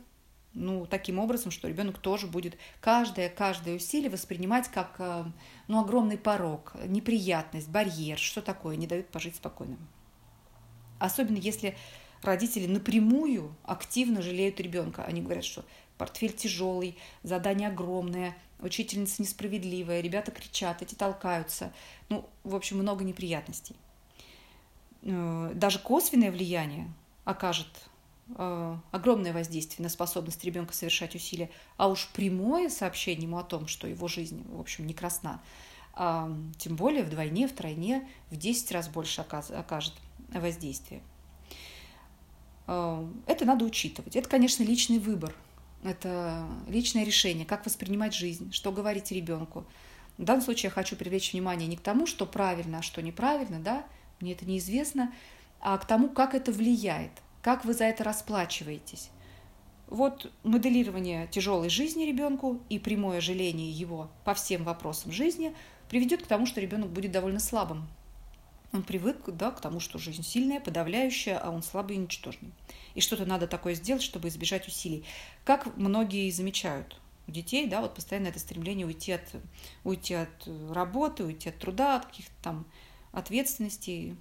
ну, 0.53 0.85
таким 0.85 1.19
образом, 1.19 1.51
что 1.51 1.67
ребенок 1.67 1.97
тоже 1.97 2.27
будет 2.27 2.57
каждое, 2.81 3.29
каждое 3.29 3.75
усилие 3.75 4.09
воспринимать 4.09 4.67
как 4.67 4.95
э, 4.99 5.23
ну, 5.67 5.79
огромный 5.79 6.17
порог, 6.17 6.73
неприятность, 6.85 7.69
барьер, 7.69 8.17
что 8.17 8.41
такое, 8.41 8.75
не 8.75 8.87
дают 8.87 9.07
пожить 9.07 9.35
спокойно. 9.35 9.77
Особенно 10.99 11.37
если 11.37 11.75
родители 12.21 12.67
напрямую 12.67 13.55
активно 13.63 14.21
жалеют 14.21 14.59
ребенка. 14.59 15.03
Они 15.03 15.21
говорят, 15.21 15.45
что 15.45 15.65
портфель 15.97 16.33
тяжелый, 16.33 16.97
задание 17.23 17.69
огромное, 17.69 18.37
учительница 18.59 19.21
несправедливая, 19.21 20.01
ребята 20.01 20.31
кричат, 20.31 20.81
эти 20.81 20.95
толкаются. 20.95 21.73
Ну, 22.09 22.29
в 22.43 22.55
общем, 22.55 22.77
много 22.77 23.03
неприятностей. 23.03 23.75
Э, 25.03 25.51
даже 25.55 25.79
косвенное 25.79 26.31
влияние 26.31 26.91
окажет 27.23 27.67
огромное 28.91 29.33
воздействие 29.33 29.83
на 29.83 29.89
способность 29.89 30.43
ребенка 30.43 30.73
совершать 30.73 31.15
усилия, 31.15 31.49
а 31.77 31.87
уж 31.87 32.07
прямое 32.13 32.69
сообщение 32.69 33.27
ему 33.27 33.37
о 33.37 33.43
том, 33.43 33.67
что 33.67 33.87
его 33.87 34.07
жизнь, 34.07 34.43
в 34.49 34.59
общем, 34.59 34.87
не 34.87 34.93
красна, 34.93 35.41
а, 35.93 36.31
тем 36.57 36.75
более 36.75 37.03
вдвойне, 37.03 37.47
втройне, 37.47 38.07
в 38.29 38.37
10 38.37 38.71
раз 38.71 38.87
больше 38.87 39.21
окажет 39.21 39.93
воздействие. 40.33 41.01
Э, 42.67 43.05
это 43.27 43.45
надо 43.45 43.65
учитывать. 43.65 44.15
Это, 44.15 44.29
конечно, 44.29 44.63
личный 44.63 44.99
выбор. 44.99 45.35
Это 45.83 46.47
личное 46.67 47.03
решение, 47.03 47.45
как 47.45 47.65
воспринимать 47.65 48.13
жизнь, 48.13 48.53
что 48.53 48.71
говорить 48.71 49.11
ребенку. 49.11 49.65
В 50.17 50.23
данном 50.23 50.43
случае 50.43 50.69
я 50.69 50.71
хочу 50.71 50.95
привлечь 50.95 51.33
внимание 51.33 51.67
не 51.67 51.75
к 51.75 51.81
тому, 51.81 52.05
что 52.05 52.25
правильно, 52.25 52.79
а 52.79 52.81
что 52.81 53.01
неправильно, 53.01 53.59
да, 53.59 53.85
мне 54.19 54.33
это 54.33 54.45
неизвестно, 54.45 55.13
а 55.59 55.77
к 55.77 55.85
тому, 55.85 56.09
как 56.09 56.35
это 56.35 56.51
влияет– 56.51 57.11
как 57.41 57.65
вы 57.65 57.73
за 57.73 57.85
это 57.85 58.03
расплачиваетесь? 58.03 59.09
Вот 59.87 60.31
моделирование 60.43 61.27
тяжелой 61.27 61.69
жизни 61.69 62.05
ребенку 62.05 62.61
и 62.69 62.79
прямое 62.79 63.19
жаление 63.19 63.69
его 63.69 64.09
по 64.23 64.33
всем 64.33 64.63
вопросам 64.63 65.11
жизни 65.11 65.53
приведет 65.89 66.23
к 66.23 66.27
тому, 66.27 66.45
что 66.45 66.61
ребенок 66.61 66.91
будет 66.91 67.11
довольно 67.11 67.39
слабым. 67.39 67.87
Он 68.71 68.83
привык 68.83 69.25
да, 69.27 69.51
к 69.51 69.59
тому, 69.59 69.81
что 69.81 69.99
жизнь 69.99 70.23
сильная, 70.23 70.61
подавляющая, 70.61 71.37
а 71.37 71.49
он 71.49 71.61
слабый 71.61 71.97
и 71.97 71.99
ничтожный. 71.99 72.51
И 72.95 73.01
что-то 73.01 73.25
надо 73.25 73.47
такое 73.47 73.73
сделать, 73.73 74.01
чтобы 74.01 74.29
избежать 74.29 74.65
усилий. 74.67 75.03
Как 75.43 75.75
многие 75.75 76.29
замечают 76.31 77.01
у 77.27 77.31
детей, 77.31 77.67
да, 77.67 77.81
вот 77.81 77.95
постоянно 77.95 78.27
это 78.27 78.39
стремление 78.39 78.87
уйти 78.87 79.11
от, 79.11 79.35
уйти 79.83 80.13
от 80.13 80.47
работы, 80.69 81.25
уйти 81.25 81.49
от 81.49 81.57
труда, 81.57 81.97
от 81.97 82.05
каких-то 82.05 82.33
там 82.41 82.65
ответственностей. 83.11 84.15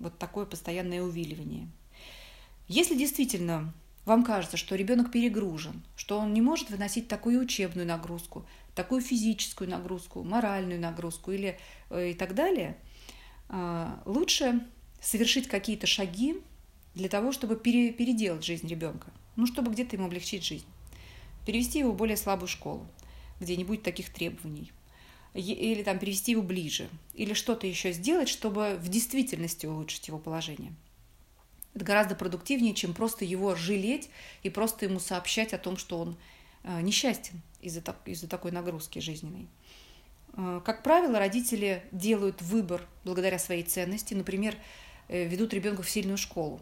Вот 0.00 0.18
такое 0.18 0.46
постоянное 0.46 1.02
увиливание. 1.02 1.68
Если 2.66 2.96
действительно 2.96 3.72
вам 4.04 4.24
кажется, 4.24 4.56
что 4.56 4.74
ребенок 4.74 5.12
перегружен, 5.12 5.82
что 5.94 6.18
он 6.18 6.32
не 6.32 6.40
может 6.40 6.70
выносить 6.70 7.06
такую 7.06 7.40
учебную 7.40 7.86
нагрузку, 7.86 8.46
такую 8.74 9.02
физическую 9.02 9.68
нагрузку, 9.68 10.24
моральную 10.24 10.80
нагрузку 10.80 11.32
или 11.32 11.58
э, 11.90 12.10
и 12.10 12.14
так 12.14 12.34
далее, 12.34 12.76
э, 13.48 13.88
лучше 14.06 14.66
совершить 15.00 15.48
какие-то 15.48 15.86
шаги 15.86 16.40
для 16.94 17.08
того, 17.08 17.32
чтобы 17.32 17.56
пере, 17.56 17.92
переделать 17.92 18.44
жизнь 18.44 18.66
ребенка, 18.66 19.12
ну, 19.36 19.46
чтобы 19.46 19.70
где-то 19.70 19.96
ему 19.96 20.06
облегчить 20.06 20.44
жизнь, 20.44 20.66
перевести 21.46 21.80
его 21.80 21.92
в 21.92 21.96
более 21.96 22.16
слабую 22.16 22.48
школу, 22.48 22.86
где 23.38 23.56
не 23.56 23.64
будет 23.64 23.82
таких 23.82 24.12
требований, 24.12 24.72
или 25.34 25.82
там 25.82 25.98
перевести 25.98 26.32
его 26.32 26.42
ближе, 26.42 26.88
или 27.14 27.34
что-то 27.34 27.66
еще 27.66 27.92
сделать, 27.92 28.28
чтобы 28.28 28.76
в 28.80 28.88
действительности 28.88 29.66
улучшить 29.66 30.08
его 30.08 30.18
положение. 30.18 30.72
Это 31.74 31.84
гораздо 31.84 32.14
продуктивнее, 32.16 32.74
чем 32.74 32.94
просто 32.94 33.24
его 33.24 33.54
жалеть 33.54 34.10
и 34.42 34.50
просто 34.50 34.86
ему 34.86 34.98
сообщать 34.98 35.52
о 35.52 35.58
том, 35.58 35.76
что 35.76 35.98
он 35.98 36.16
э, 36.64 36.80
несчастен 36.80 37.40
из-за 37.60 37.82
из 38.06 38.20
такой 38.22 38.50
нагрузки 38.50 38.98
жизненной. 38.98 39.48
Э, 40.32 40.60
как 40.64 40.82
правило, 40.82 41.18
родители 41.18 41.84
делают 41.92 42.42
выбор 42.42 42.86
благодаря 43.04 43.38
своей 43.38 43.62
ценности, 43.62 44.14
например, 44.14 44.56
э, 45.08 45.28
ведут 45.28 45.54
ребенка 45.54 45.82
в 45.82 45.90
сильную 45.90 46.18
школу. 46.18 46.60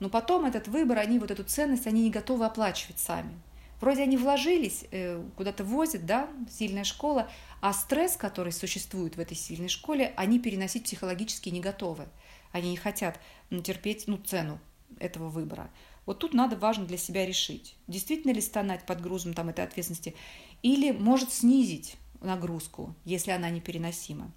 Но 0.00 0.08
потом 0.08 0.46
этот 0.46 0.66
выбор, 0.66 0.98
они 0.98 1.18
вот 1.18 1.30
эту 1.30 1.44
ценность, 1.44 1.86
они 1.86 2.02
не 2.02 2.10
готовы 2.10 2.46
оплачивать 2.46 2.98
сами. 2.98 3.38
Вроде 3.82 4.04
они 4.04 4.16
вложились, 4.16 4.84
э, 4.92 5.20
куда-то 5.36 5.64
возят, 5.64 6.06
да, 6.06 6.28
сильная 6.48 6.84
школа, 6.84 7.28
а 7.60 7.72
стресс, 7.72 8.16
который 8.16 8.52
существует 8.52 9.16
в 9.16 9.18
этой 9.18 9.36
сильной 9.36 9.68
школе, 9.68 10.14
они 10.16 10.38
переносить 10.38 10.84
психологически 10.84 11.48
не 11.48 11.58
готовы. 11.58 12.06
Они 12.52 12.70
не 12.70 12.76
хотят 12.76 13.18
терпеть 13.64 14.04
ну, 14.06 14.18
цену 14.18 14.60
этого 15.00 15.30
выбора. 15.30 15.68
Вот 16.06 16.20
тут 16.20 16.32
надо 16.32 16.54
важно 16.54 16.84
для 16.84 16.96
себя 16.96 17.26
решить, 17.26 17.74
действительно 17.88 18.30
ли 18.30 18.40
стонать 18.40 18.86
под 18.86 19.00
грузом 19.00 19.34
там, 19.34 19.48
этой 19.48 19.64
ответственности, 19.64 20.14
или 20.62 20.92
может 20.92 21.32
снизить 21.32 21.96
нагрузку, 22.20 22.94
если 23.04 23.32
она 23.32 23.50
непереносима. 23.50 24.30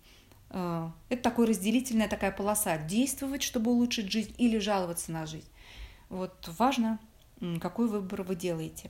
Э, 0.50 0.90
это 1.10 1.22
такой 1.22 1.46
разделительная 1.46 2.10
такая 2.10 2.32
полоса. 2.32 2.80
Действовать, 2.80 3.44
чтобы 3.44 3.70
улучшить 3.70 4.12
жизнь, 4.12 4.34
или 4.40 4.58
жаловаться 4.58 5.12
на 5.12 5.28
жизнь. 5.28 5.52
Вот 6.10 6.50
важно, 6.58 6.98
какой 7.62 7.88
выбор 7.88 8.24
вы 8.24 8.36
делаете. 8.36 8.90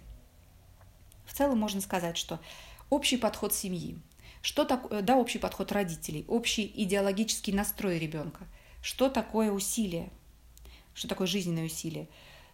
В 1.26 1.34
целом 1.34 1.60
можно 1.60 1.82
сказать, 1.82 2.18
что 2.18 2.40
общий 2.90 3.18
подход 3.18 3.54
семьи, 3.54 3.98
что 4.42 4.66
такое, 4.66 5.02
да, 5.02 5.18
общий 5.18 5.40
подход 5.40 5.72
родителей, 5.72 6.26
общий 6.28 6.72
идеологический 6.76 7.52
настрой 7.52 8.00
ребенка, 8.00 8.48
что 8.82 9.10
такое 9.10 9.52
усилие, 9.52 10.12
что 10.94 11.08
такое 11.08 11.28
жизненное 11.28 11.66
усилие. 11.66 12.08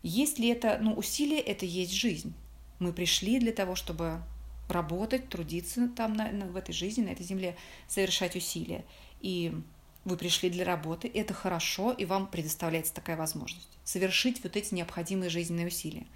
Если 0.03 0.49
это, 0.49 0.79
ну, 0.81 0.93
усилие– 0.93 1.39
это 1.41 1.65
есть 1.65 1.93
жизнь. 1.93 2.33
Мы 2.79 2.93
пришли 2.93 3.39
для 3.39 3.51
того, 3.51 3.75
чтобы 3.75 4.23
работать, 4.67 5.29
трудиться 5.29 5.89
там 5.89 6.13
на, 6.13 6.31
на, 6.31 6.45
в 6.45 6.55
этой 6.55 6.71
жизни, 6.73 7.03
на 7.03 7.09
этой 7.09 7.25
земле, 7.25 7.55
совершать 7.87 8.35
усилия. 8.35 8.85
И 9.19 9.53
вы 10.05 10.17
пришли 10.17 10.49
для 10.49 10.65
работы, 10.65 11.11
это 11.13 11.33
хорошо, 11.33 11.91
и 11.91 12.05
вам 12.05 12.25
предоставляется 12.25 12.93
такая 12.93 13.17
возможность 13.17 13.71
совершить 13.83 14.43
вот 14.43 14.55
эти 14.55 14.73
необходимые 14.73 15.29
жизненные 15.29 15.67
усилия. 15.67 16.07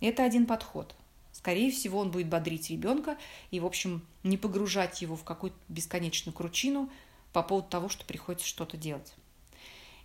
Это 0.00 0.24
один 0.24 0.46
подход. 0.46 0.94
Скорее 1.34 1.70
всего, 1.70 1.98
он 1.98 2.10
будет 2.10 2.28
бодрить 2.28 2.70
ребенка 2.70 3.18
и, 3.50 3.60
в 3.60 3.66
общем, 3.66 4.06
не 4.22 4.38
погружать 4.38 5.02
его 5.02 5.16
в 5.16 5.24
какую-то 5.24 5.58
бесконечную 5.68 6.34
кручину 6.34 6.88
по 7.34 7.42
поводу 7.42 7.68
того, 7.68 7.90
что 7.90 8.06
приходится 8.06 8.48
что-то 8.48 8.78
делать. 8.78 9.12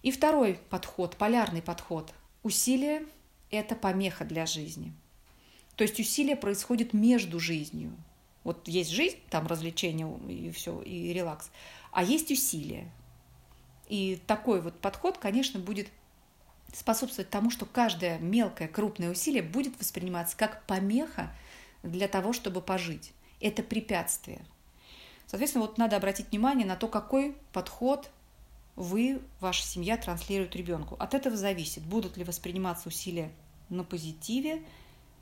И 0.03 0.11
второй 0.11 0.59
подход, 0.69 1.15
полярный 1.15 1.61
подход. 1.61 2.13
Усилие– 2.43 3.05
это 3.51 3.75
помеха 3.75 4.25
для 4.25 4.45
жизни– 4.45 4.91
то 5.79 5.83
есть 5.83 5.97
усилие 5.97 6.35
происходит 6.35 6.91
между 6.91 7.39
жизнью. 7.39 7.95
Вот 8.43 8.67
есть 8.67 8.89
жизнь, 8.89 9.15
там 9.29 9.47
развлечения 9.47 10.13
и 10.27 10.51
все, 10.51 10.81
и 10.81 11.13
релакс, 11.13 11.51
а 11.93 12.03
есть 12.03 12.29
усилие. 12.31 12.91
И 13.87 14.19
такой 14.27 14.59
вот 14.59 14.77
подход, 14.81 15.17
конечно, 15.17 15.57
будет 15.57 15.87
способствовать 16.73 17.29
тому, 17.29 17.49
что 17.51 17.65
каждое 17.65 18.19
мелкое, 18.19 18.67
крупное 18.67 19.11
усилие 19.11 19.43
будет 19.43 19.79
восприниматься 19.79 20.37
как 20.37 20.65
помеха 20.65 21.31
для 21.83 22.07
того, 22.07 22.33
чтобы 22.33 22.61
пожить. 22.61 23.13
Это 23.39 23.63
препятствие. 23.63 24.41
Соответственно, 25.27 25.65
вот 25.65 25.77
надо 25.77 25.95
обратить 25.95 26.31
внимание 26.31 26.65
на 26.65 26.75
то, 26.75 26.87
какой 26.87 27.35
подход 27.53 28.09
вы, 28.75 29.21
ваша 29.39 29.63
семья 29.63 29.97
транслирует 29.97 30.55
ребенку. 30.55 30.95
От 30.99 31.13
этого 31.13 31.35
зависит, 31.35 31.83
будут 31.83 32.17
ли 32.17 32.23
восприниматься 32.23 32.87
усилия 32.87 33.31
на 33.69 33.83
позитиве 33.83 34.63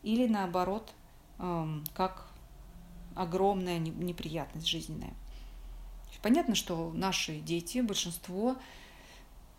или 0.04 0.27
наоборот, 0.27 0.94
эм, 1.39 1.84
как 1.94 2.27
огромная 3.16 3.80
неприятность 3.80 4.68
жизненная. 4.68 5.13
Понятно, 6.21 6.56
что 6.56 6.91
наши 6.93 7.39
дети, 7.39 7.80
большинство, 7.80 8.58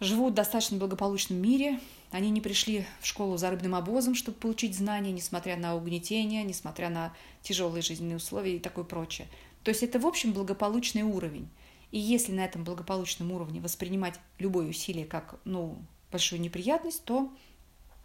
живут 0.01 0.33
в 0.33 0.37
достаточно 0.37 0.79
благополучном 0.79 1.41
мире. 1.41 1.81
Они 2.11 2.31
не 2.31 2.41
пришли 2.41 2.87
в 3.01 3.07
школу 3.07 3.37
за 3.37 3.51
рыбным 3.51 3.75
обозом, 3.75 4.15
чтобы 4.15 4.39
получить 4.39 4.77
знания, 4.77 5.13
несмотря 5.13 5.57
на 5.57 5.77
угнетение, 5.77 6.43
несмотря 6.45 6.89
на 6.89 7.15
тяжелые 7.43 7.83
жизненные 7.83 8.17
условия 8.17 8.57
и 8.57 8.61
такое 8.61 8.85
прочее. 8.85 9.29
То 9.63 9.71
есть 9.71 9.83
это, 9.83 9.99
в 9.99 10.07
общем, 10.07 10.33
благополучный 10.33 11.03
уровень. 11.03 11.49
И 11.91 11.99
если 11.99 12.33
на 12.33 12.45
этом 12.45 12.65
благополучном 12.65 13.33
уровне 13.33 13.61
воспринимать 13.61 14.15
любое 14.39 14.69
усилие 14.69 15.07
как 15.07 15.41
ну, 15.45 15.79
большую 16.11 16.41
неприятность, 16.41 17.05
то 17.05 17.31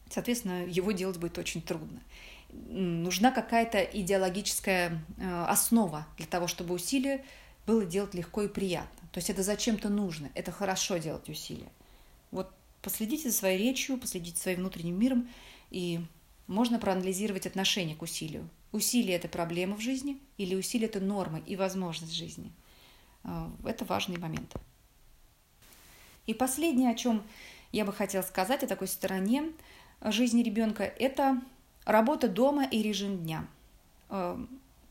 соответственно, 0.10 0.66
его 0.66 0.92
делать 0.92 1.18
будет 1.18 1.38
очень 1.38 1.62
трудно. 1.62 2.02
Нужна 2.50 3.32
какая-то 3.32 3.82
идеологическая 3.82 5.04
э, 5.18 5.46
основа 5.48 6.06
для 6.18 6.28
того, 6.28 6.48
чтобы 6.48 6.76
усилие 6.76 7.26
было 7.66 7.84
делать 7.86 8.14
легко 8.14 8.44
и 8.44 8.48
приятно. 8.48 9.08
То 9.12 9.18
есть 9.18 9.30
это 9.30 9.44
зачем-то 9.44 9.90
нужно, 9.90 10.30
это 10.36 10.52
хорошо 10.52 10.98
делать 10.98 11.30
усилия. 11.30 11.72
Вот 12.34 12.54
последите 12.82 13.30
за 13.30 13.38
своей 13.38 13.58
речью, 13.58 13.98
последите 13.98 14.36
за 14.36 14.44
своим 14.44 14.60
внутренним 14.60 15.00
миром, 15.00 15.30
и 15.72 16.02
можно 16.48 16.80
проанализировать 16.80 17.48
отношение 17.48 17.96
к 17.96 18.02
усилию. 18.02 18.50
Усилие– 18.72 19.16
это 19.18 19.28
проблема 19.28 19.78
в 19.78 19.82
жизни 19.82 20.20
или 20.38 20.56
усилие– 20.56 20.88
это 20.90 21.00
норма 21.00 21.40
и 21.40 21.56
возможность 21.56 22.14
жизни. 22.14 22.52
Э, 23.24 23.50
это 23.66 23.86
важный 23.86 24.18
момент. 24.18 24.54
И 26.26 26.34
последнее, 26.34 26.92
о 26.92 26.96
чем 26.96 27.24
я 27.72 27.86
бы 27.86 27.94
хотела 27.94 28.24
сказать, 28.24 28.64
о 28.64 28.68
такой 28.68 28.88
стороне– 28.88 29.52
жизни 30.12 30.44
ребенка– 30.44 30.84
это 31.00 31.42
работа 31.86 32.28
дома 32.28 32.66
и 32.66 32.82
режим 32.82 33.20
дня. 33.20 33.48
Э, 34.10 34.38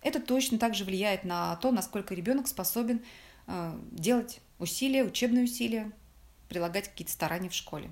это 0.03 0.21
точно 0.21 0.59
также 0.59 0.85
влияет 0.85 1.25
на 1.25 1.57
то, 1.57 1.71
насколько 1.71 2.15
ребенок 2.15 2.49
способен 2.49 3.03
э, 3.47 3.79
делать 3.91 4.41
усилия, 4.59 5.05
учебные 5.05 5.45
усилия, 5.45 5.91
прилагать 6.53 6.89
какие-то 6.89 7.13
старания 7.13 7.49
в 7.49 7.55
школе. 7.55 7.89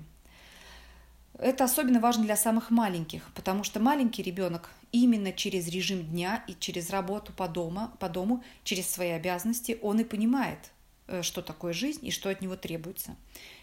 Это 1.39 1.63
особенно 1.63 1.99
важно 1.99 2.25
для 2.25 2.35
самых 2.35 2.69
маленьких, 2.69 3.23
потому 3.33 3.63
что 3.63 3.79
маленький 3.79 4.21
ребенок 4.21 4.69
именно 4.91 5.33
через 5.33 5.67
режим 5.67 6.03
дня 6.03 6.43
и 6.47 6.53
через 6.59 6.91
работу 6.91 7.33
по, 7.33 7.47
дома, 7.47 7.91
по 7.99 8.07
дому, 8.07 8.43
через 8.63 8.87
свои 8.87 9.09
обязанности, 9.09 9.79
он 9.81 9.99
и 9.99 10.03
понимает, 10.03 10.59
э, 11.07 11.23
что 11.23 11.41
такое 11.41 11.73
жизнь 11.73 12.05
и 12.05 12.11
что 12.11 12.29
от 12.29 12.41
него 12.41 12.55
требуется. 12.55 13.15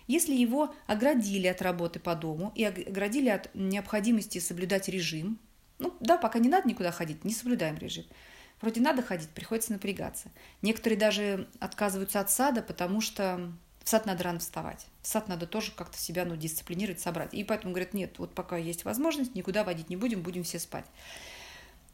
Если 0.08 0.34
его 0.34 0.74
оградили 0.88 1.46
от 1.46 1.62
работы 1.62 2.00
по 2.00 2.16
дому 2.16 2.50
и 2.56 2.64
оградили 2.64 3.28
от 3.28 3.54
необходимости 3.54 4.38
соблюдать 4.38 4.88
режим, 4.88 5.38
ну 5.78 5.94
да, 6.00 6.16
пока 6.16 6.40
не 6.40 6.48
надо 6.48 6.68
никуда 6.68 6.90
ходить, 6.90 7.24
не 7.24 7.32
соблюдаем 7.32 7.78
режим. 7.78 8.04
Вроде 8.60 8.80
надо 8.80 9.02
ходить, 9.02 9.28
приходится 9.28 9.72
напрягаться. 9.72 10.30
Некоторые 10.62 10.98
даже 10.98 11.48
отказываются 11.60 12.18
от 12.18 12.30
сада, 12.30 12.60
потому 12.60 13.00
что 13.00 13.52
в 13.88 13.90
сад 13.90 14.04
надо 14.04 14.22
рано 14.22 14.38
вставать. 14.38 14.84
В 15.00 15.06
сад 15.06 15.28
надо 15.28 15.46
тоже 15.46 15.72
как-то 15.72 15.96
себя 15.96 16.26
ну, 16.26 16.36
дисциплинировать, 16.36 17.00
собрать. 17.00 17.32
И 17.32 17.42
поэтому 17.42 17.72
говорят, 17.72 17.94
нет, 17.94 18.18
вот 18.18 18.34
пока 18.34 18.58
есть 18.58 18.84
возможность, 18.84 19.34
никуда 19.34 19.64
водить 19.64 19.88
не 19.88 19.96
будем, 19.96 20.20
будем 20.20 20.44
все 20.44 20.58
спать. 20.58 20.84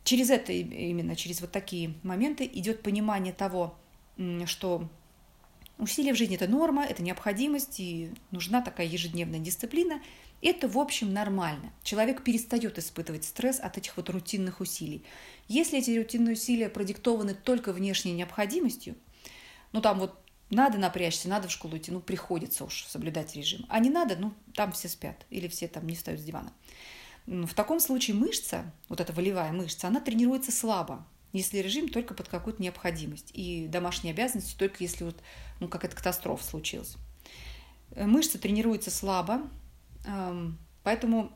Через 0.02 0.28
это 0.30 0.50
именно, 0.50 1.14
через 1.14 1.40
вот 1.40 1.52
такие 1.52 1.94
моменты 2.02 2.50
идет 2.52 2.82
понимание 2.82 3.32
того, 3.32 3.78
что 4.46 4.88
Усилия 5.78 6.14
в 6.14 6.16
жизни– 6.16 6.34
это 6.36 6.48
норма, 6.48 6.84
это 6.84 7.00
необходимость, 7.00 7.78
и 7.78 8.10
нужна 8.32 8.60
такая 8.60 8.88
ежедневная 8.88 9.38
дисциплина. 9.38 10.02
Это, 10.42 10.66
в 10.66 10.78
общем, 10.78 11.12
нормально. 11.12 11.72
Человек 11.84 12.24
перестает 12.24 12.76
испытывать 12.76 13.22
стресс 13.22 13.60
от 13.60 13.78
этих 13.78 13.96
вот 13.96 14.10
рутинных 14.10 14.58
усилий. 14.60 15.04
Если 15.46 15.78
эти 15.78 15.96
рутинные 15.96 16.32
усилия 16.32 16.68
продиктованы 16.68 17.34
только 17.34 17.72
внешней 17.72 18.14
необходимостью, 18.14 18.96
ну 19.70 19.80
там 19.80 20.00
вот 20.00 20.23
надо 20.50 20.78
напрячься, 20.78 21.28
надо 21.28 21.48
в 21.48 21.50
школу 21.52 21.76
идти, 21.76 21.90
ну 21.90 22.00
приходится 22.00 22.64
уж 22.64 22.84
соблюдать 22.84 23.34
режим. 23.34 23.66
А 23.68 23.78
не 23.80 23.90
надо, 23.90 24.16
ну 24.16 24.32
там 24.54 24.72
все 24.72 24.88
спят 24.88 25.26
или 25.30 25.48
все 25.48 25.68
там 25.68 25.86
не 25.86 25.94
встают 25.94 26.20
с 26.20 26.24
дивана. 26.24 26.52
В 27.26 27.54
таком 27.54 27.80
случае 27.80 28.16
мышца, 28.16 28.72
вот 28.88 29.00
эта 29.00 29.12
волевая 29.12 29.52
мышца, 29.52 29.88
она 29.88 30.00
тренируется 30.00 30.52
слабо 30.52 31.06
если 31.34 31.58
режим 31.58 31.88
только 31.88 32.14
под 32.14 32.28
какую-то 32.28 32.62
необходимость, 32.62 33.30
и 33.34 33.66
домашние 33.66 34.12
обязанности 34.12 34.56
только 34.56 34.76
если 34.78 35.02
вот, 35.02 35.16
ну, 35.58 35.68
какая-то 35.68 35.96
катастрофа 35.96 36.44
случилась. 36.44 36.96
Э, 37.90 38.06
мышцы 38.06 38.38
тренируются 38.38 38.90
слабо, 38.90 39.42
поэтому 40.84 41.32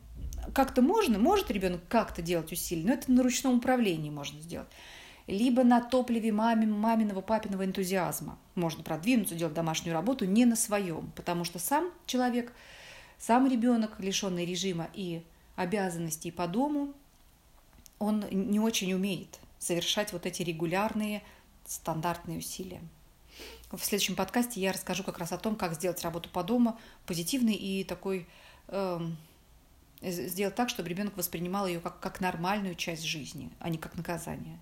как-то 0.54 0.82
можно, 0.82 1.18
может 1.18 1.50
ребенок 1.50 1.80
как-то 1.88 2.22
делать 2.22 2.52
усилия, 2.52 2.86
но 2.86 2.92
это 2.92 3.10
на 3.10 3.22
ручном 3.22 3.56
управлении 3.56 4.10
можно 4.10 4.40
сделать. 4.40 4.68
Либо 5.28 5.62
на 5.62 5.80
топливе 5.80 6.32
мамин, 6.32 6.72
маминого, 6.72 7.20
папиного 7.20 7.64
энтузиазма. 7.64 8.38
Можно 8.54 8.82
продвинуться, 8.82 9.34
делать 9.36 9.54
домашнюю 9.54 9.94
работу 9.94 10.24
не 10.24 10.44
на 10.46 10.56
своем, 10.56 11.12
потому 11.14 11.44
что 11.44 11.60
сам 11.60 11.92
человек, 12.06 12.52
сам 13.18 13.46
ребенок, 13.46 14.00
лишенный 14.00 14.44
режима 14.44 14.88
и 14.94 15.22
обязанностей 15.54 16.32
по 16.32 16.48
дому, 16.48 16.94
он 17.98 18.24
не 18.30 18.58
очень 18.58 18.92
умеет 18.94 19.38
совершать 19.58 20.12
вот 20.12 20.24
эти 20.24 20.42
регулярные 20.42 21.22
стандартные 21.66 22.38
усилия. 22.38 22.80
В 23.70 23.84
следующем 23.84 24.16
подкасте 24.16 24.60
я 24.60 24.72
расскажу 24.72 25.04
как 25.04 25.18
раз 25.18 25.32
о 25.32 25.38
том, 25.38 25.56
как 25.56 25.74
сделать 25.74 26.02
работу 26.02 26.30
по 26.30 26.42
дому 26.42 26.78
позитивной 27.06 27.54
и 27.54 27.84
такой 27.84 28.26
э, 28.68 29.00
сделать 30.00 30.54
так, 30.54 30.70
чтобы 30.70 30.88
ребенок 30.88 31.16
воспринимал 31.16 31.66
ее 31.66 31.80
как, 31.80 32.00
как 32.00 32.20
нормальную 32.20 32.74
часть 32.74 33.02
жизни, 33.02 33.50
а 33.58 33.68
не 33.68 33.76
как 33.76 33.94
наказание. 33.96 34.58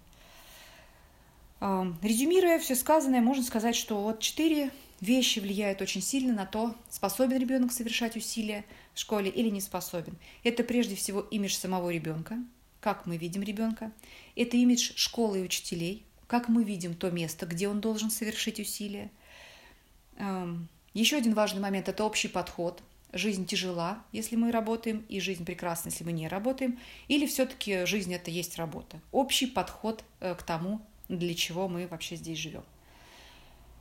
Резюмируя 1.60 2.58
все 2.58 2.74
сказанное, 2.74 3.20
можно 3.20 3.42
сказать, 3.42 3.76
что 3.76 4.02
вот 4.02 4.20
четыре 4.20 4.70
вещи 5.00 5.38
влияют 5.38 5.80
очень 5.82 6.02
сильно 6.02 6.34
на 6.34 6.46
то, 6.46 6.74
способен 6.90 7.38
ребенок 7.38 7.72
совершать 7.72 8.16
усилия 8.16 8.64
в 8.94 8.98
школе 8.98 9.30
или 9.30 9.48
не 9.48 9.60
способен. 9.60 10.16
Это 10.42 10.64
прежде 10.64 10.94
всего 10.94 11.20
имидж 11.20 11.54
самого 11.54 11.90
ребенка, 11.90 12.38
как 12.80 13.06
мы 13.06 13.16
видим 13.16 13.42
ребенка. 13.42 13.92
Это 14.36 14.56
имидж 14.56 14.92
школы 14.96 15.40
и 15.40 15.42
учителей, 15.42 16.04
как 16.26 16.48
мы 16.48 16.64
видим 16.64 16.94
то 16.94 17.10
место, 17.10 17.46
где 17.46 17.68
он 17.68 17.80
должен 17.80 18.10
совершить 18.10 18.60
усилия. 18.60 19.10
Еще 20.94 21.16
один 21.16 21.34
важный 21.34 21.60
момент– 21.60 21.88
это 21.90 22.04
общий 22.04 22.28
подход. 22.28 22.82
Жизнь 23.12 23.46
тяжела, 23.46 24.02
если 24.12 24.36
мы 24.36 24.50
работаем, 24.50 25.04
и 25.08 25.20
жизнь 25.20 25.44
прекрасна, 25.44 25.90
если 25.90 26.04
мы 26.04 26.12
не 26.12 26.28
работаем. 26.28 26.78
Или 27.08 27.26
все-таки 27.26 27.84
жизнь– 27.86 28.12
это 28.14 28.30
есть 28.30 28.56
работа. 28.56 29.00
Общий 29.12 29.46
подход 29.46 30.04
э, 30.20 30.34
к 30.34 30.42
тому, 30.42 30.80
для 31.08 31.34
чего 31.34 31.68
мы 31.68 31.86
вообще 31.86 32.16
здесь 32.16 32.38
живем. 32.38 32.64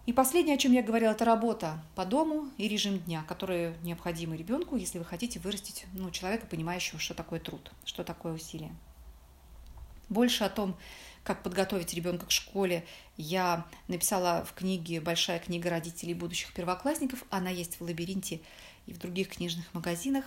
И 0.05 0.13
последнее, 0.13 0.55
о 0.55 0.59
чем 0.59 0.71
я 0.71 0.83
говорила, 0.83 1.11
это 1.11 1.25
работа 1.25 1.83
по 1.95 2.05
дому 2.05 2.51
и 2.57 2.67
режим 2.67 2.99
дня, 2.99 3.23
которые 3.27 3.75
необходимы 3.81 4.37
ребенку, 4.37 4.75
если 4.75 4.99
вы 4.99 5.05
хотите 5.05 5.39
вырастить 5.39 5.87
ну, 5.93 6.11
человека, 6.11 6.45
понимающего, 6.45 6.99
что 6.99 7.15
такое 7.15 7.39
труд, 7.39 7.71
что 7.85 8.03
такое 8.03 8.33
усилие. 8.33 8.75
Больше 10.07 10.43
о 10.43 10.49
том, 10.49 10.77
как 11.23 11.41
подготовить 11.41 11.95
ребенка 11.95 12.27
к 12.27 12.31
школе, 12.31 12.85
я 13.17 13.65
написала 13.87 14.45
в 14.45 14.53
книге 14.53 15.01
«Большая 15.01 15.39
книга 15.39 15.71
родителей 15.71 16.13
будущих 16.13 16.53
первоклассников». 16.53 17.23
Она 17.31 17.49
есть 17.49 17.79
в 17.79 17.81
лабиринте 17.81 18.41
и 18.85 18.93
в 18.93 18.99
других 18.99 19.29
книжных 19.29 19.73
магазинах. 19.73 20.25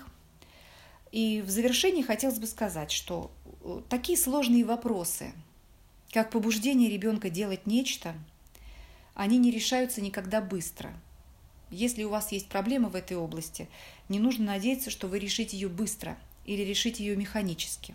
И 1.12 1.40
в 1.40 1.50
завершении 1.50 2.02
хотелось 2.02 2.40
бы 2.40 2.48
сказать, 2.48 2.90
что 2.90 3.30
э, 3.62 3.80
такие 3.88 4.18
сложные 4.18 4.64
вопросы, 4.64 5.32
как 6.12 6.30
побуждение 6.30 6.90
ребенка 6.90 7.30
делать 7.30 7.66
нечто– 7.66 8.14
они 9.18 9.36
не 9.36 9.50
решаются 9.50 10.00
никогда 10.00 10.40
быстро. 10.40 10.92
Если 11.70 12.04
у 12.04 12.08
вас 12.08 12.30
есть 12.30 12.46
проблема 12.46 12.88
в 12.88 12.94
этой 12.94 13.16
области, 13.16 13.68
не 14.08 14.20
нужно 14.20 14.44
надеяться, 14.44 14.90
что 14.90 15.08
вы 15.08 15.18
решите 15.18 15.56
ее 15.56 15.68
быстро 15.68 16.16
или 16.46 16.62
решите 16.62 17.04
ее 17.04 17.16
механически. 17.16 17.94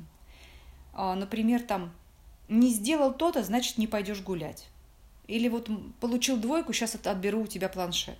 А, 0.91 1.15
например, 1.15 1.62
там 1.62 1.93
не 2.49 2.73
сделал 2.73 3.13
то-то, 3.13 3.41
значит 3.41 3.78
не 3.78 3.88
пойдешь 3.88 4.21
гулять. 4.21 4.67
Или 5.28 5.47
вот 5.47 5.69
получил 6.02 6.36
двойку, 6.36 6.73
сейчас 6.73 6.95
отберу 6.95 7.43
у 7.43 7.47
тебя 7.47 7.69
планшет. 7.69 8.17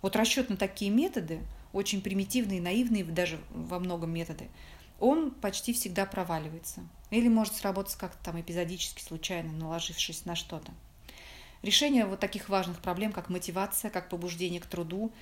Вот 0.00 0.16
расчет 0.16 0.48
на 0.48 0.56
такие 0.56 0.90
методы, 0.90 1.40
очень 1.74 2.00
примитивные, 2.00 2.62
наивные 2.62 3.04
даже 3.04 3.38
во 3.50 3.78
многом 3.78 4.08
методы, 4.08 4.48
он 5.02 5.32
почти 5.32 5.72
всегда 5.72 6.06
проваливается. 6.06 6.80
Или 7.10 7.28
может 7.28 7.56
сработать 7.56 7.96
как-то 7.96 8.24
там 8.24 8.40
эпизодически, 8.40 9.02
случайно, 9.02 9.52
наложившись 9.52 10.24
на 10.26 10.36
что-то. 10.36 10.70
Решение 11.62 12.06
вот 12.06 12.20
таких 12.20 12.48
важных 12.48 12.78
проблем, 12.78 13.12
как 13.12 13.28
мотивация, 13.28 13.90
как 13.90 14.08
побуждение 14.08 14.60
к 14.60 14.66
труду, 14.66 15.12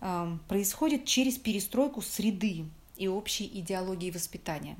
эм, 0.00 0.40
происходит 0.48 1.04
через 1.04 1.38
перестройку 1.38 2.02
среды 2.02 2.66
и 2.96 3.06
общей 3.06 3.46
идеологии 3.46 4.10
воспитания. 4.10 4.76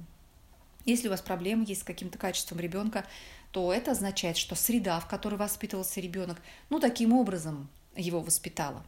Если 0.85 1.07
у 1.07 1.13
вас 1.13 1.23
проблемы 1.23 1.65
есть 1.65 1.83
с 1.83 1.85
каким-то 1.85 2.19
качеством 2.19 2.59
ребенка, 2.59 3.07
то 3.53 3.73
это 3.73 3.93
означает, 3.93 4.37
что 4.37 4.57
среда, 4.57 4.99
в 4.99 5.07
которой 5.07 5.37
воспитывался 5.37 6.01
ребенок, 6.01 6.43
ну, 6.69 6.81
таким 6.81 7.13
образом 7.13 7.69
его 7.97 8.21
воспитала. 8.21 8.85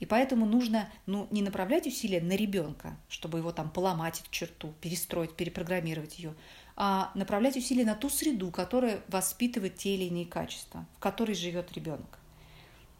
И 0.00 0.06
поэтому 0.06 0.46
нужно 0.46 0.90
ну, 1.06 1.28
не 1.30 1.42
направлять 1.42 1.86
усилия 1.86 2.22
на 2.22 2.34
ребенка, 2.34 2.96
чтобы 3.08 3.38
его 3.38 3.52
там 3.52 3.70
поломать 3.70 4.20
эту 4.20 4.30
черту, 4.30 4.72
перестроить, 4.80 5.36
перепрограммировать 5.36 6.18
ее, 6.18 6.34
а 6.74 7.12
направлять 7.14 7.56
усилия 7.56 7.84
на 7.84 7.94
ту 7.94 8.08
среду, 8.08 8.50
которая 8.50 9.02
воспитывает 9.08 9.76
те 9.76 9.94
или 9.94 10.04
иные 10.04 10.24
качества, 10.24 10.86
в 10.96 11.00
которой 11.00 11.34
живет 11.34 11.72
ребенок. 11.72 12.18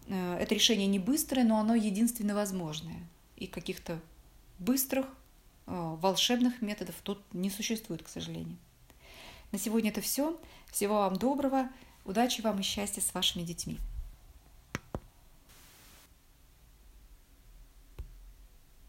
Э, 0.08 0.36
это 0.38 0.54
решение 0.54 0.86
не 0.86 0.98
быстрое, 0.98 1.44
но 1.44 1.58
оно 1.58 1.74
единственно 1.74 2.34
возможное. 2.34 3.00
И 3.36 3.46
каких-то 3.46 3.98
быстрых, 4.58 5.06
э, 5.66 5.96
волшебных 6.00 6.60
методов 6.60 6.96
тут 7.02 7.22
не 7.32 7.48
существует, 7.48 8.02
к 8.02 8.08
сожалению. 8.08 8.58
На 9.52 9.58
сегодня 9.58 9.90
это 9.90 10.02
все. 10.02 10.38
Всего 10.70 10.96
вам 10.96 11.16
доброго, 11.16 11.70
удачи 12.04 12.42
вам 12.42 12.60
и 12.60 12.62
счастья 12.62 13.00
с 13.00 13.14
вашими 13.14 13.42
детьми. 13.42 13.78